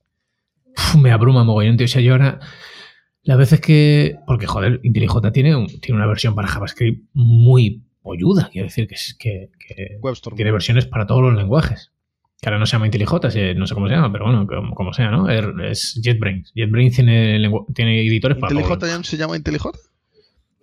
[1.01, 1.85] me abruma mogollón, tío?
[1.85, 2.39] O sea, yo ahora
[3.23, 4.17] las veces que.
[4.25, 8.49] Porque, joder, IntelliJ tiene, tiene una versión para JavaScript muy polluda.
[8.51, 9.49] Quiero decir que, es, que,
[10.35, 11.91] tiene versiones para todos los lenguajes.
[12.41, 13.11] Que ahora no se llama IntelliJ,
[13.55, 15.29] no sé cómo se llama, pero bueno, como, sea, ¿no?
[15.29, 16.51] Er, es JetBrains.
[16.55, 17.39] JetBrains tiene,
[17.73, 18.53] tiene editores para.
[18.53, 19.67] ¿IntelliJ ya se llama IntelliJ?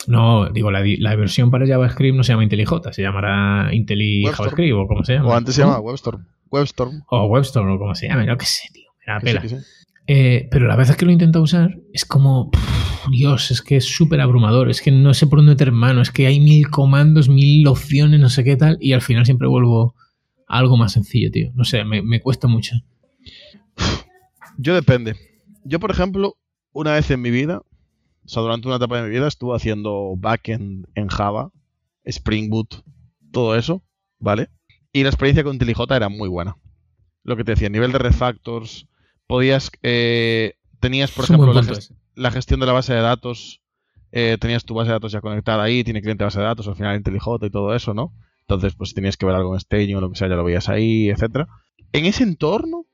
[0.07, 4.87] No, digo, la, la, versión para JavaScript no se llama IntelliJ, se llamará IntelliJavaScript o
[4.87, 5.29] como se llama.
[5.29, 6.27] O antes se llama WebStorm.
[6.51, 7.03] WebStorm.
[7.09, 8.91] O WebStorm o como se llame, no qué sé, tío.
[9.07, 9.43] Me pela.
[10.07, 12.51] Eh, pero la vez que lo intento usar es como,
[13.11, 16.11] Dios, es que es súper abrumador, es que no sé por dónde meter mano, es
[16.11, 19.95] que hay mil comandos, mil opciones, no sé qué tal, y al final siempre vuelvo
[20.47, 21.51] algo más sencillo, tío.
[21.55, 22.77] No sé, me, cuesta mucho.
[24.57, 25.15] Yo depende.
[25.65, 26.37] Yo, por ejemplo,
[26.73, 27.63] una vez en mi vida,
[28.25, 31.53] o sea, durante una etapa de mi vida, estuve haciendo backend en Java,
[32.05, 32.83] Spring Boot,
[33.31, 33.83] todo eso,
[34.19, 34.49] ¿vale?
[34.93, 36.57] Y la experiencia con IntelliJ era muy buena.
[37.23, 38.87] Lo que te decía, nivel de refactors,
[39.27, 41.53] podías, eh, tenías, por ejemplo,
[42.19, 43.63] la, gestión de la base de datos,
[44.13, 46.77] eh, tenías tu base de datos ya conectada ahí, tiene cliente base de datos, al
[46.77, 48.13] final IntelliJ y todo eso, ¿no?
[48.41, 50.69] Entonces, pues tenías que ver algo en staging o lo que sea, ya lo veías
[50.69, 51.47] ahí, etcétera.
[51.93, 52.87] En ese entorno,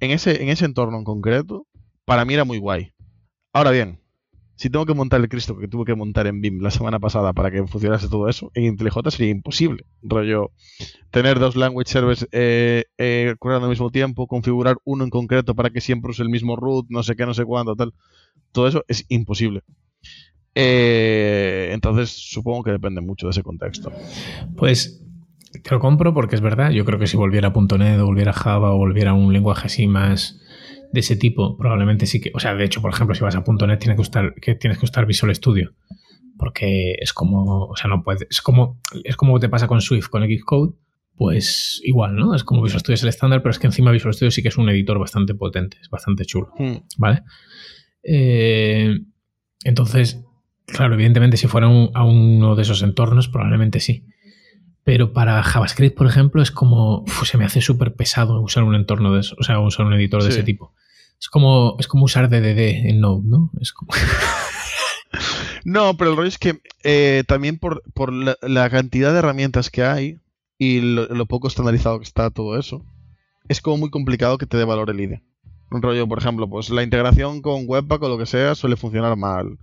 [0.00, 1.66] en ese, en ese entorno en concreto,
[2.04, 2.92] para mí era muy guay.
[3.52, 4.00] Ahora bien,
[4.60, 7.32] si tengo que montar el Cristo que tuve que montar en BIM la semana pasada
[7.32, 9.86] para que funcionase todo eso, en IntelliJ sería imposible.
[10.02, 10.52] Rollo,
[11.10, 15.80] tener dos language servers eh, eh, al mismo tiempo, configurar uno en concreto para que
[15.80, 17.94] siempre use el mismo root, no sé qué, no sé cuándo, tal.
[18.52, 19.62] Todo eso es imposible.
[20.54, 23.92] Eh, entonces, supongo que depende mucho de ese contexto.
[24.56, 25.02] Pues
[25.62, 26.70] te lo compro porque es verdad.
[26.70, 29.32] Yo creo que si volviera a .NET o volviera a Java o volviera a un
[29.32, 30.40] lenguaje así más
[30.92, 32.30] de ese tipo, probablemente sí que.
[32.34, 34.78] O sea, de hecho, por ejemplo, si vas a .NET tienes que usar, que tienes
[34.78, 35.72] que usar Visual Studio.
[36.38, 37.66] Porque es como.
[37.66, 38.26] O sea, no puedes.
[38.30, 38.80] Es como.
[39.04, 40.74] Es como te pasa con Swift, con Xcode.
[41.16, 42.34] Pues igual, ¿no?
[42.34, 44.48] Es como Visual Studio es el estándar, pero es que encima Visual Studio sí que
[44.48, 46.50] es un editor bastante potente, es bastante chulo.
[46.58, 46.76] Hmm.
[46.96, 47.24] ¿Vale?
[48.02, 48.98] Eh,
[49.64, 50.20] entonces,
[50.72, 54.04] Claro, evidentemente, si fuera a uno de esos entornos, probablemente sí.
[54.84, 57.04] Pero para JavaScript, por ejemplo, es como.
[57.24, 60.22] se me hace súper pesado usar un entorno de eso, o sea, usar un editor
[60.22, 60.72] de ese tipo.
[61.20, 63.50] Es como, es como usar DDD en Node, ¿no?
[63.60, 63.92] Es como.
[65.64, 67.82] no, pero el rollo es que eh, también por,
[68.42, 70.18] la, cantidad de herramientas que hay
[70.56, 72.84] y lo, poco estandarizado que está todo eso,
[73.48, 75.22] es como muy complicado que te dé valor el IDE.
[75.70, 79.16] Un rollo, por ejemplo, pues la integración con Webpack o lo que sea suele funcionar
[79.16, 79.58] mal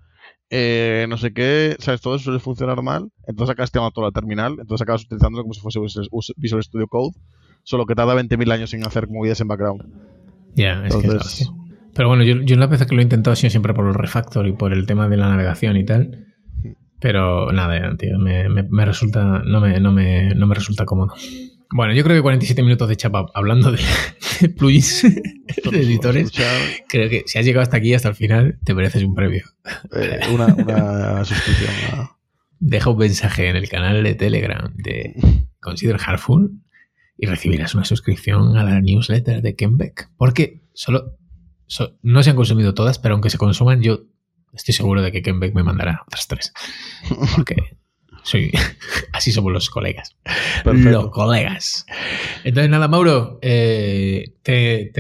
[0.49, 2.01] eh, no sé qué, ¿sabes?
[2.01, 3.11] Todo eso suele funcionar mal.
[3.27, 5.79] Entonces acabas tema toda la terminal, entonces acabas utilizándolo como si fuese
[6.37, 7.15] Visual Studio Code,
[7.63, 9.83] solo que tarda 20.000 años sin hacer movidas en background.
[10.55, 11.45] Ya, es que
[11.93, 13.93] Pero bueno, yo, yo la vez que lo he intentado ha sido siempre por el
[13.93, 16.25] refactor y por el tema de la navegación y tal.
[16.99, 21.13] Pero nada, tío, me, me, resulta, no me, no, me, no me resulta cómodo.
[21.71, 23.79] Bueno, yo creo que 47 minutos de chapa hablando de,
[24.57, 25.03] plugins
[25.71, 26.31] de editores.
[26.87, 29.43] Creo que si has llegado hasta aquí, hasta el final, te mereces un premio.
[29.95, 32.09] Eh, una, suscripción.
[32.59, 35.15] Deja un mensaje en el canal de Telegram de
[35.59, 36.51] Consider Hardful
[37.17, 40.11] y recibirás una suscripción a la newsletter de Kenbeck.
[40.17, 41.17] Porque solo
[42.01, 44.05] no se han consumido todas, pero aunque se consuman, yo
[44.53, 46.53] estoy seguro de que Kenbeck me mandará otras tres.
[47.35, 47.77] Porque
[48.27, 48.51] soy,
[49.13, 50.17] así somos los colegas.
[50.65, 51.85] Los colegas.
[52.43, 54.91] Entonces, nada, Mauro, eh, te,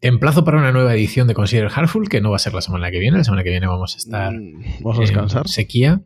[0.00, 2.90] emplazo para una nueva edición de Consider Hardful, que no va a ser la semana
[2.92, 3.18] que viene.
[3.18, 4.32] La semana que viene vamos a estar.
[4.32, 5.48] Mm, vamos a descansar.
[5.48, 6.02] sequía.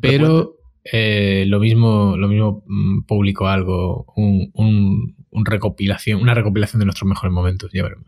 [0.00, 7.08] pero eh, lo mismo, lo mismo mm, publico algo, un, recopilación, una recopilación de nuestros
[7.08, 8.06] mejores momentos, ya veremos.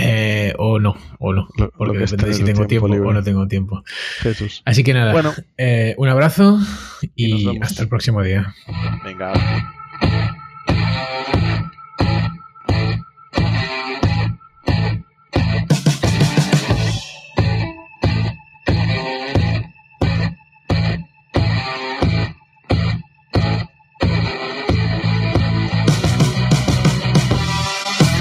[0.00, 1.48] Eh, o no, o no.
[1.76, 3.82] porque depende si tengo tiempo, o no tengo tiempo.
[4.20, 4.62] Jesús.
[4.64, 6.58] Así que nada, bueno, eh, un abrazo
[7.14, 8.54] y hasta el próximo día.
[9.04, 9.32] Venga.